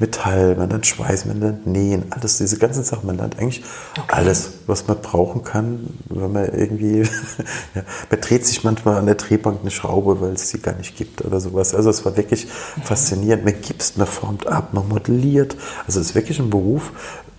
[0.00, 3.06] Metall, man lernt Schweiß, man lernt Nähen, alles, diese ganzen Sachen.
[3.06, 3.64] Man lernt eigentlich
[3.98, 4.04] okay.
[4.10, 6.98] alles, was man brauchen kann, wenn man irgendwie,
[7.74, 10.94] ja, man dreht sich manchmal an der Drehbank eine Schraube, weil es sie gar nicht
[10.96, 11.74] gibt oder sowas.
[11.74, 12.46] Also es war wirklich
[12.84, 13.46] faszinierend.
[13.46, 15.56] Man gibst, man formt ab, man modelliert.
[15.86, 16.92] Also es ist wirklich ein Beruf,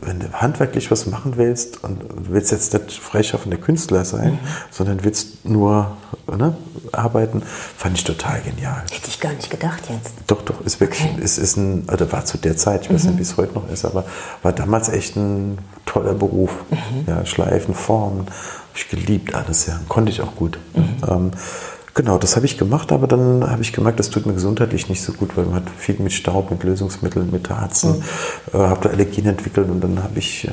[0.06, 4.40] wenn du handwerklich was machen willst und willst jetzt nicht freischaffender Künstler sein, mhm.
[4.72, 5.98] sondern willst nur
[6.28, 6.56] ne,
[6.92, 7.42] arbeiten,
[7.78, 8.84] fand ich total genial.
[8.92, 10.14] Hätte ich gar nicht gedacht jetzt.
[10.28, 11.22] Doch, doch, ist wirklich, okay.
[11.22, 13.10] ist, ist ein, oder war zu der Zeit, ich weiß mhm.
[13.12, 14.06] nicht, wie es heute noch ist, aber
[14.42, 16.52] war damals echt ein toller Beruf.
[16.70, 17.06] Mhm.
[17.08, 18.30] Ja, Schleifen, Formen, habe
[18.76, 20.58] ich geliebt alles, ja, konnte ich auch gut.
[20.76, 20.96] Mhm.
[21.08, 21.32] Ähm,
[21.96, 25.04] Genau, das habe ich gemacht, aber dann habe ich gemerkt, das tut mir gesundheitlich nicht
[25.04, 28.60] so gut, weil man hat viel mit Staub, mit Lösungsmitteln, mit Harzen, mhm.
[28.60, 30.52] äh, habe da Allergien entwickelt und dann habe ich äh,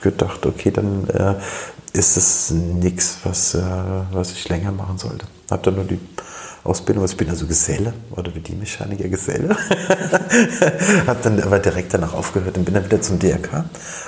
[0.00, 1.34] gedacht, okay, dann äh,
[1.92, 3.62] ist es nichts, was, äh,
[4.12, 5.26] was ich länger machen sollte.
[5.50, 5.98] Habe dann nur die
[6.66, 9.56] Ausbildung, also ich bin also Geselle oder wie die Mechaniker Geselle.
[11.06, 13.64] habe dann aber direkt danach aufgehört und bin dann wieder zum DRK,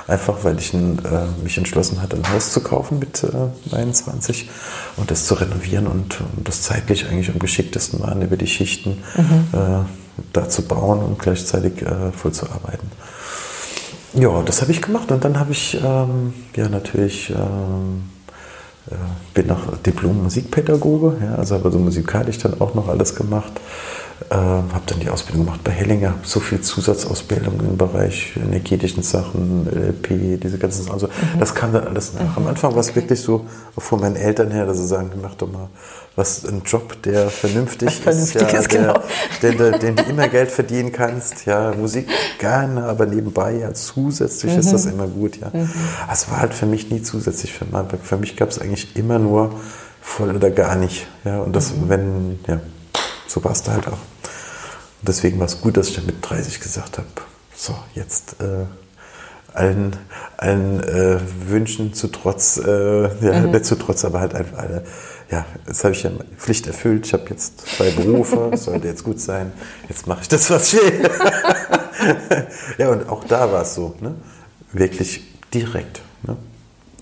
[0.06, 4.48] einfach weil ich ein, äh, mich entschlossen hatte, ein Haus zu kaufen mit äh, 21
[4.96, 9.02] und das zu renovieren und, und das zeitlich eigentlich am geschicktesten waren, über die Schichten
[9.16, 9.58] mhm.
[9.58, 9.84] äh,
[10.32, 12.90] da zu bauen und gleichzeitig äh, voll zu arbeiten.
[14.14, 18.17] Ja, das habe ich gemacht und dann habe ich ähm, ja natürlich ähm, äh,
[19.34, 23.52] bin noch Diplom-Musikpädagoge, ja, also habe also musikalisch dann auch noch alles gemacht.
[24.30, 29.02] Äh, habe dann die Ausbildung gemacht bei Hellinger, habe so viel Zusatzausbildung im Bereich energetischen
[29.04, 30.94] Sachen, LP, diese ganzen Sachen.
[30.94, 31.38] Also mhm.
[31.38, 32.36] das kam dann alles nach.
[32.36, 32.48] Am mhm.
[32.48, 33.02] Anfang war es okay.
[33.02, 33.46] wirklich so
[33.76, 35.68] von meinen Eltern her, dass sie sagen, mach doch mal
[36.18, 38.94] was ein Job, der vernünftig ist, ja, der, genau.
[39.40, 41.46] den, den, den, du immer Geld verdienen kannst.
[41.46, 42.08] Ja, Musik
[42.40, 44.58] gerne, aber nebenbei ja zusätzlich mhm.
[44.58, 44.94] ist das mhm.
[44.94, 45.36] immer gut.
[45.40, 45.70] Ja, mhm.
[46.12, 49.20] es war halt für mich nie zusätzlich für mein Für mich gab es eigentlich immer
[49.20, 49.52] nur
[50.02, 51.06] voll oder gar nicht.
[51.24, 51.88] Ja, und das, mhm.
[51.88, 52.60] wenn ja,
[53.28, 53.92] so war es da halt auch.
[53.92, 57.06] Und deswegen war es gut, dass ich dann mit 30 gesagt habe,
[57.54, 58.40] so jetzt.
[58.40, 58.66] Äh,
[59.54, 59.96] allen,
[60.36, 61.18] allen äh,
[61.48, 63.50] Wünschen zu trotz, äh, ja, mhm.
[63.50, 64.84] nicht zu trotz, aber halt einfach alle
[65.30, 67.06] ja, jetzt habe ich ja meine Pflicht erfüllt.
[67.06, 69.52] Ich habe jetzt zwei Berufe, sollte jetzt gut sein.
[69.88, 71.10] Jetzt mache ich das, was ich will.
[72.78, 74.14] ja, und auch da war es so, ne?
[74.72, 75.22] wirklich
[75.52, 76.00] direkt.
[76.22, 76.36] Ne?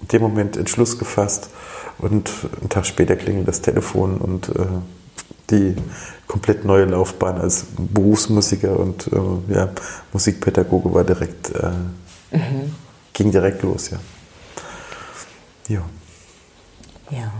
[0.02, 1.50] In dem Moment Entschluss gefasst
[1.98, 4.66] und einen Tag später klingelt das Telefon und äh,
[5.50, 5.76] die
[6.26, 9.68] komplett neue Laufbahn als Berufsmusiker und äh, ja,
[10.12, 12.74] Musikpädagoge war direkt, äh, mhm.
[13.12, 13.98] ging direkt los, ja.
[15.68, 15.82] Ja.
[17.10, 17.32] Ja.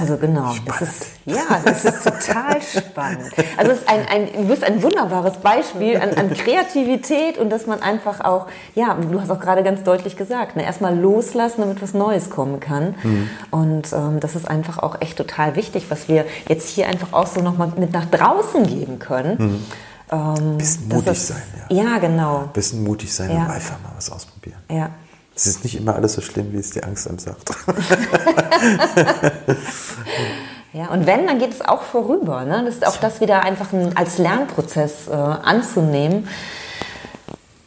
[0.00, 3.32] Also genau, das ist, ja, das ist total spannend.
[3.56, 7.66] Also es ist ein, ein, du bist ein wunderbares Beispiel an, an, Kreativität und dass
[7.66, 11.82] man einfach auch, ja, du hast auch gerade ganz deutlich gesagt, ne, erstmal loslassen, damit
[11.82, 12.94] was Neues kommen kann.
[13.02, 13.30] Mhm.
[13.50, 17.26] Und ähm, das ist einfach auch echt total wichtig, was wir jetzt hier einfach auch
[17.26, 19.36] so nochmal mit nach draußen geben können.
[19.38, 19.64] Mhm
[20.10, 21.82] Ähm, bisschen mutig das, sein, ja.
[21.84, 22.50] Ja, genau.
[22.52, 23.44] Bisschen mutig sein ja.
[23.44, 24.58] und einfach mal was ausprobieren.
[24.70, 24.90] Ja.
[25.38, 27.50] Es ist nicht immer alles so schlimm, wie es die Angst einem sagt.
[30.72, 32.44] ja, und wenn, dann geht es auch vorüber.
[32.44, 32.64] Ne?
[32.64, 36.26] Das ist auch das wieder einfach ein, als Lernprozess äh, anzunehmen,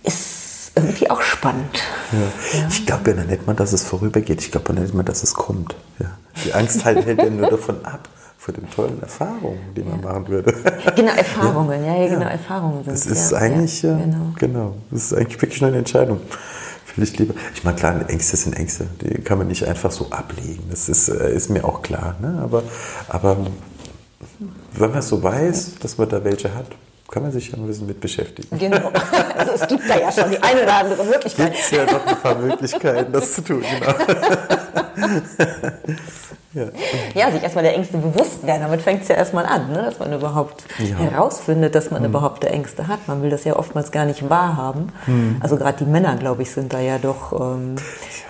[0.03, 1.81] ist irgendwie auch spannend.
[2.11, 2.59] Ja.
[2.59, 2.67] Ja.
[2.67, 4.41] Ich glaube ja noch nicht mal, dass es vorübergeht.
[4.41, 5.73] Ich glaube ja nicht mal, dass es kommt.
[5.99, 6.07] Ja.
[6.43, 10.27] Die Angst halt hält ja nur davon ab, von den tollen Erfahrungen, die man machen
[10.27, 10.53] würde.
[10.97, 13.05] Genau, Erfahrungen, ja, genau, Erfahrungen sind es.
[13.05, 14.33] Ist eigentlich, genau.
[14.37, 16.19] genau, das ist eigentlich wirklich nur eine Entscheidung.
[16.93, 17.33] Vielleicht lieber.
[17.55, 18.87] Ich meine, klar, Ängste sind Ängste.
[19.01, 20.63] Die kann man nicht einfach so ablegen.
[20.69, 22.15] Das ist, äh, ist mir auch klar.
[22.21, 22.39] Ne?
[22.43, 22.63] Aber,
[23.07, 23.37] aber
[24.73, 26.67] wenn man so weiß, dass man da welche hat,
[27.09, 28.57] kann man sich ja ein bisschen mit beschäftigen.
[28.57, 28.91] Genau.
[29.37, 31.53] Also es gibt da ja schon die eine oder andere Möglichkeit.
[31.53, 33.91] Es gibt ja noch ein paar Möglichkeiten, das zu tun, genau.
[36.53, 36.65] Ja.
[37.13, 38.61] ja, sich erstmal der Ängste bewusst werden.
[38.63, 39.83] Damit fängt es ja erstmal an, ne?
[39.83, 40.97] dass man überhaupt ja.
[40.97, 42.09] herausfindet, dass man mhm.
[42.09, 43.07] überhaupt Ängste hat.
[43.07, 44.91] Man will das ja oftmals gar nicht wahrhaben.
[45.07, 45.37] Mhm.
[45.39, 47.75] Also gerade die Männer, glaube ich, sind da ja doch ähm,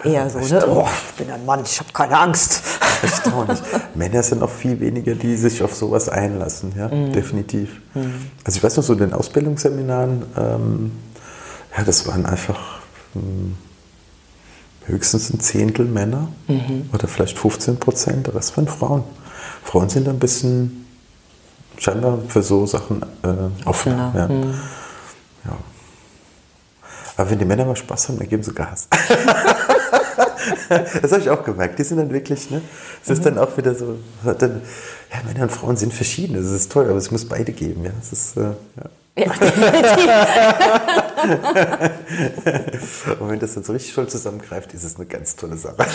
[0.04, 0.68] eher so, ne?
[0.68, 2.62] oh, ich bin ein Mann, ich habe keine Angst.
[3.02, 3.60] Erstaunlich.
[3.96, 7.14] Männer sind auch viel weniger, die sich auf sowas einlassen, ja, mhm.
[7.14, 7.82] definitiv.
[7.96, 8.30] Mhm.
[8.44, 10.92] Also ich weiß noch so in den Ausbildungsseminaren, ähm,
[11.76, 12.82] ja, das waren einfach...
[13.16, 13.58] Ähm,
[14.86, 16.90] höchstens ein Zehntel Männer mhm.
[16.94, 19.04] oder vielleicht 15 Prozent, der Rest waren Frauen.
[19.64, 20.86] Frauen sind ein bisschen
[21.78, 24.14] scheinbar für so Sachen äh, offener.
[24.16, 24.28] Ja.
[24.28, 24.54] Mhm.
[25.46, 25.58] ja.
[27.18, 28.88] Aber wenn die Männer mal Spaß haben, dann geben sie Gas.
[30.70, 31.78] das habe ich auch gemerkt.
[31.78, 32.62] Die sind dann wirklich, ne?
[33.04, 33.24] Es ist mhm.
[33.26, 34.62] dann auch wieder so, dann,
[35.12, 36.36] ja, Männer und Frauen sind verschieden.
[36.36, 37.84] Das ist toll, aber es muss beide geben.
[37.86, 38.56] Ja, das ist, äh, ja.
[39.18, 40.10] Ja, definitiv.
[43.20, 45.78] Und wenn das dann so richtig voll zusammengreift, ist es eine ganz tolle Sache.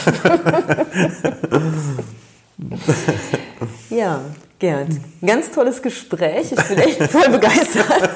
[3.90, 4.20] ja,
[4.58, 4.88] Gerd,
[5.24, 6.50] ganz tolles Gespräch.
[6.50, 7.84] Ich bin echt voll begeistert.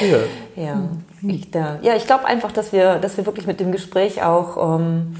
[0.00, 0.18] ja.
[0.56, 0.88] Ja,
[1.22, 5.14] ich, ja, ich glaube einfach, dass wir, dass wir wirklich mit dem Gespräch auch ähm,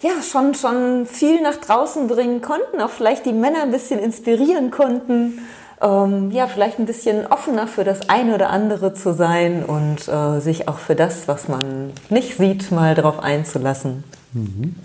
[0.00, 4.70] ja, schon, schon viel nach draußen bringen konnten, auch vielleicht die Männer ein bisschen inspirieren
[4.70, 5.40] konnten
[5.84, 10.40] ähm, ja, vielleicht ein bisschen offener für das eine oder andere zu sein und äh,
[10.40, 14.04] sich auch für das, was man nicht sieht, mal darauf einzulassen.
[14.32, 14.76] Mhm.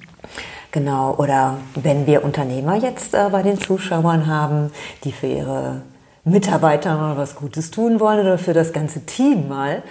[0.72, 4.72] Genau, oder wenn wir Unternehmer jetzt äh, bei den Zuschauern haben,
[5.04, 5.82] die für ihre
[6.26, 9.82] Mitarbeiter mal was Gutes tun wollen oder für das ganze Team mal,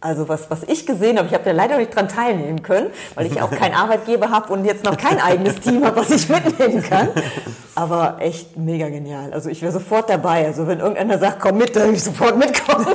[0.00, 3.26] also was, was ich gesehen habe, ich habe ja leider nicht dran teilnehmen können, weil
[3.26, 6.82] ich auch keinen Arbeitgeber habe und jetzt noch kein eigenes Team habe, was ich mitnehmen
[6.82, 7.08] kann.
[7.74, 9.32] Aber echt mega genial.
[9.32, 10.44] Also ich wäre sofort dabei.
[10.44, 12.86] Also wenn irgendeiner sagt, komm mit, dann würde ich sofort mitkommen.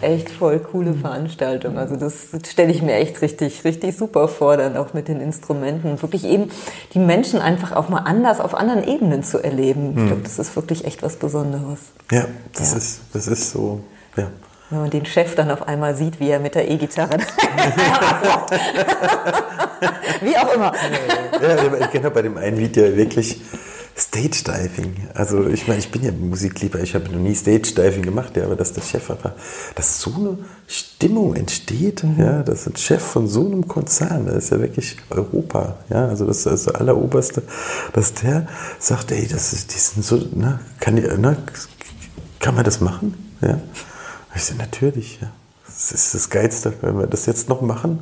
[0.00, 1.76] echt voll coole Veranstaltung.
[1.76, 5.90] Also das stelle ich mir echt richtig, richtig super vor, dann auch mit den Instrumenten.
[5.90, 6.50] Und wirklich eben
[6.94, 9.90] die Menschen einfach auch mal anders auf anderen Ebenen zu erleben.
[9.90, 10.06] Ich hm.
[10.06, 11.80] glaube, das ist wirklich echt was Besonderes.
[12.10, 12.24] Ja,
[12.54, 12.78] das, ja.
[12.78, 13.80] Ist, das ist so
[14.20, 14.30] ja.
[14.70, 17.18] Wenn man den Chef dann auf einmal sieht, wie er mit der E-Gitarre
[20.20, 20.72] Wie auch immer.
[21.42, 23.40] Ja, ich kenne bei dem einen Lied ja wirklich
[23.96, 25.08] Stage Diving.
[25.14, 28.44] Also ich meine, ich bin ja Musiklieber, ich habe noch nie Stage Diving gemacht, ja,
[28.44, 29.32] aber dass der Chef einfach,
[29.74, 32.18] dass so eine Stimmung entsteht, mhm.
[32.18, 36.26] ja, dass ein Chef von so einem Konzern, das ist ja wirklich Europa, ja, also
[36.26, 37.42] das ist der alleroberste,
[37.92, 38.46] dass der
[38.78, 41.36] sagt, ey, das ist, die sind so, ne, kann, ne,
[42.38, 43.58] kann man das machen, ja?
[44.34, 45.30] Ich sage, natürlich, ja.
[45.66, 48.00] Das ist das Geilste, wenn wir das jetzt noch machen.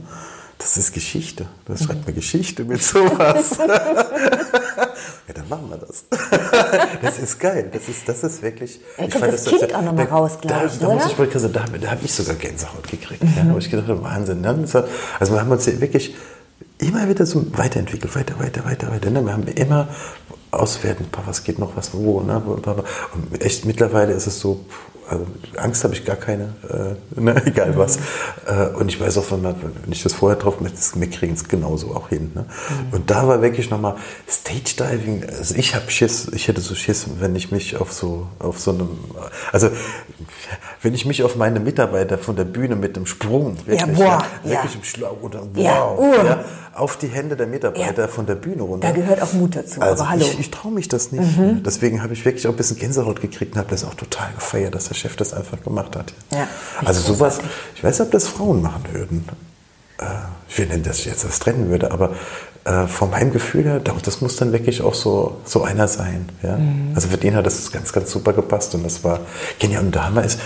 [0.58, 1.46] Das ist Geschichte.
[1.66, 3.58] Das schreibt mir Geschichte mit sowas.
[3.58, 6.04] ja, dann machen wir das.
[7.02, 7.70] das ist geil.
[7.72, 8.80] Das ist, das ist wirklich.
[8.96, 10.78] Da kommt das, das Kind auch nochmal raus, glaube ich.
[10.78, 13.22] Da, da, muss ich wirklich sagen, da, da habe ich sogar Gänsehaut gekriegt.
[13.22, 13.32] Mhm.
[13.36, 14.44] Ja, da habe ich gedacht, Wahnsinn.
[14.44, 16.16] Also wir haben uns wirklich
[16.78, 19.10] immer wieder so weiterentwickelt, weiter, weiter, weiter, weiter.
[19.10, 19.24] Ne?
[19.24, 19.88] Wir haben immer
[20.50, 22.20] auswerten, was geht noch, was wo.
[22.20, 22.40] Ne?
[22.40, 24.64] Und echt mittlerweile ist es so,
[25.08, 27.96] also Angst habe ich gar keine, äh, ne, egal was.
[28.46, 31.34] Äh, und ich weiß auch, wenn, man, wenn ich das vorher drauf mache, wir kriegen
[31.34, 32.32] es genauso auch hin.
[32.34, 32.44] Ne?
[32.44, 32.94] Mhm.
[32.94, 33.96] Und da war wirklich nochmal
[34.28, 35.24] Stage Diving.
[35.24, 38.72] Also ich habe Schiss, ich hätte so Schiss, wenn ich mich auf so, auf so
[38.72, 38.88] einem,
[39.52, 39.70] also
[40.82, 44.24] wenn ich mich auf meine Mitarbeiter von der Bühne mit einem Sprung, wirklich, ja, boah,
[44.44, 44.78] ja, wirklich ja.
[44.78, 46.26] im Schlag oder wow, ja, uh.
[46.26, 46.44] ja,
[46.78, 48.08] auf die Hände der Mitarbeiter ja.
[48.08, 48.88] von der Bühne runter.
[48.88, 50.24] Da gehört auch Mut dazu, also aber hallo.
[50.24, 51.36] Ich, ich traue mich das nicht.
[51.36, 51.62] Mhm.
[51.62, 54.74] Deswegen habe ich wirklich auch ein bisschen Gänsehaut gekriegt und habe das auch total gefeiert,
[54.74, 56.12] dass der Chef das einfach gemacht hat.
[56.32, 56.46] Ja,
[56.84, 57.40] also sowas,
[57.74, 59.24] ich weiß nicht, ob das Frauen machen würden.
[59.98, 60.04] Äh,
[60.48, 62.14] ich will nicht, dass ich jetzt das trennen würde, aber
[62.64, 66.28] äh, von meinem Gefühl her, das muss dann wirklich auch so, so einer sein.
[66.42, 66.56] Ja?
[66.56, 66.92] Mhm.
[66.94, 69.20] Also für den hat das ganz, ganz super gepasst und das war
[69.58, 69.84] genial.
[69.84, 70.40] Und da ist,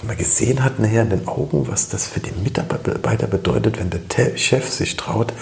[0.00, 3.90] wenn man gesehen hat nachher in den Augen, was das für den Mitarbeiter bedeutet, wenn
[3.90, 5.32] der Chef sich traut,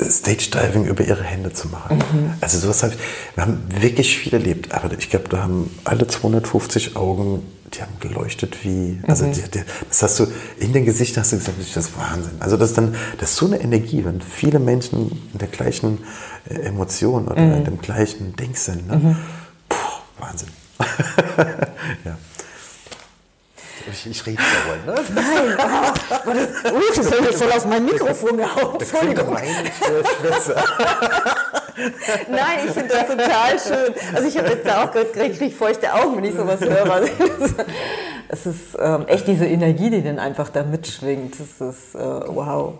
[0.00, 1.98] Stage Diving über ihre Hände zu machen.
[1.98, 2.34] Mhm.
[2.40, 3.00] Also sowas habe ich,
[3.36, 7.42] wir haben wirklich viel erlebt, aber ich glaube, da haben alle 250 Augen,
[7.74, 9.32] die haben geleuchtet wie, also mhm.
[9.32, 10.26] die, die, das hast du,
[10.58, 12.34] in den Gesichtern hast du gesagt, das ist Wahnsinn.
[12.40, 15.98] Also das ist dann, das ist so eine Energie, wenn viele Menschen in der gleichen
[16.48, 17.54] äh, Emotion oder mhm.
[17.54, 18.88] in dem gleichen Ding sind.
[18.88, 18.96] Ne?
[18.96, 19.16] Mhm.
[19.68, 19.76] Puh,
[20.18, 20.48] Wahnsinn.
[22.04, 22.18] ja.
[23.90, 24.94] Ich, ich rede dauernd, ne?
[25.14, 28.78] Nein, oh, das, oh, das soll jetzt voll auf mein Mikrofon gehauen.
[28.80, 29.34] Entschuldigung.
[32.28, 33.94] Nein, ich finde das total schön.
[34.14, 37.02] Also ich habe jetzt auch gerade feuchte Augen, wenn ich sowas höre.
[38.28, 41.34] Es ist ähm, echt diese Energie, die dann einfach da mitschwingt.
[41.38, 42.72] Das ist äh, wow.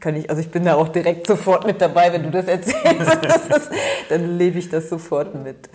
[0.00, 3.18] Kann ich, also ich bin da auch direkt sofort mit dabei, wenn du das erzählst.
[3.22, 3.70] Das ist,
[4.08, 5.68] dann lebe ich das sofort mit.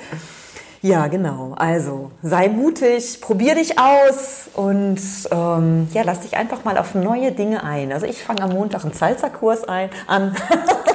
[0.84, 1.53] Ja, genau.
[1.57, 7.32] Also sei mutig, probier dich aus und ähm, ja, lass dich einfach mal auf neue
[7.32, 7.93] Dinge ein.
[7.93, 10.36] Also ich fange am Montag einen Salsa-Kurs ein, an.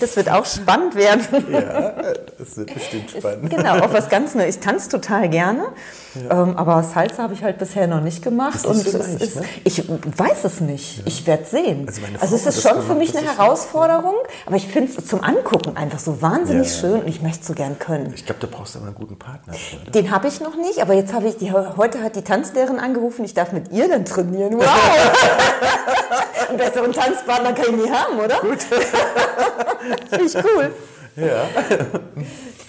[0.00, 1.24] das wird auch spannend werden.
[1.50, 1.94] Ja,
[2.38, 3.50] das wird bestimmt spannend.
[3.50, 4.56] genau, auch was ganz Neues.
[4.56, 5.66] Ich tanze total gerne,
[6.14, 6.42] ja.
[6.42, 8.56] ähm, aber Salsa habe ich halt bisher noch nicht gemacht.
[8.56, 9.44] Ist und ist, ne?
[9.64, 10.98] ich weiß es nicht.
[10.98, 11.02] Ja.
[11.06, 11.86] Ich werde sehen.
[11.86, 14.14] Also, also es ist schon für mich eine Herausforderung,
[14.46, 16.80] aber ich finde es zum Angucken einfach so wahnsinnig ja.
[16.80, 18.12] schön und ich möchte es so gern können.
[18.14, 19.54] Ich glaube, da brauchst du aber einen guten Partner.
[19.82, 19.90] Oder?
[19.90, 23.24] Den habe ich noch nicht, aber jetzt habe ich die, heute hat die Tanzlehrerin angerufen,
[23.24, 24.58] ich darf mit ihr dann trainieren.
[24.58, 24.66] Wow!
[26.48, 28.40] Einen besseren Tanzpartner kann ich nie haben, oder?
[28.40, 28.58] Gut.
[30.10, 30.72] Finde ich cool.
[31.16, 31.46] Ja.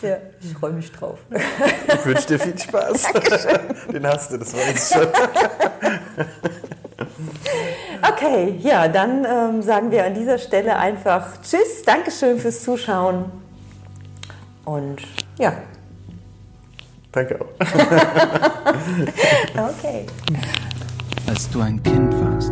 [0.01, 1.19] ja ich freue mich drauf.
[1.29, 3.03] Ich wünsche dir viel Spaß.
[3.13, 3.59] Dankeschön.
[3.93, 5.07] Den hast du, das weiß ich schon.
[8.11, 13.25] Okay, ja, dann ähm, sagen wir an dieser Stelle einfach Tschüss, Dankeschön fürs Zuschauen
[14.65, 15.01] und
[15.37, 15.53] ja.
[17.11, 17.47] Danke auch.
[19.53, 20.05] okay.
[21.27, 22.51] Als du ein Kind warst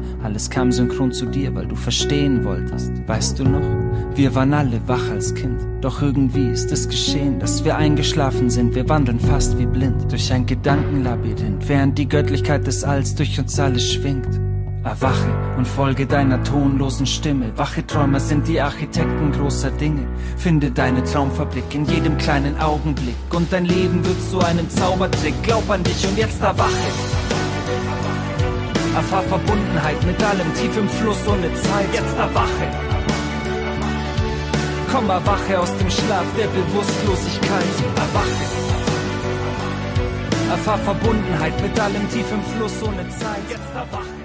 [0.23, 2.91] Alles kam synchron zu dir, weil du verstehen wolltest.
[3.07, 4.15] Weißt du noch?
[4.15, 5.59] Wir waren alle wach als Kind.
[5.81, 8.75] Doch irgendwie ist es geschehen, dass wir eingeschlafen sind.
[8.75, 13.59] Wir wandeln fast wie blind durch ein Gedankenlabyrinth, während die Göttlichkeit des Alls durch uns
[13.59, 14.39] alle schwingt.
[14.83, 17.55] Erwache und folge deiner tonlosen Stimme.
[17.55, 20.07] Wache Träumer sind die Architekten großer Dinge.
[20.37, 23.15] Finde deine Traumfabrik in jedem kleinen Augenblick.
[23.31, 25.35] Und dein Leben wird zu einem Zaubertrick.
[25.43, 27.40] Glaub an dich und jetzt erwache.
[28.95, 31.93] Erfahr Verbundenheit mit allem tief im Fluss ohne Zeit.
[31.93, 32.67] Jetzt erwache.
[34.91, 37.75] Komm, erwache aus dem Schlaf der Bewusstlosigkeit.
[37.95, 38.43] Erwache.
[40.49, 43.43] Erfahr Verbundenheit mit allem tief im Fluss ohne Zeit.
[43.49, 44.20] Jetzt erwache.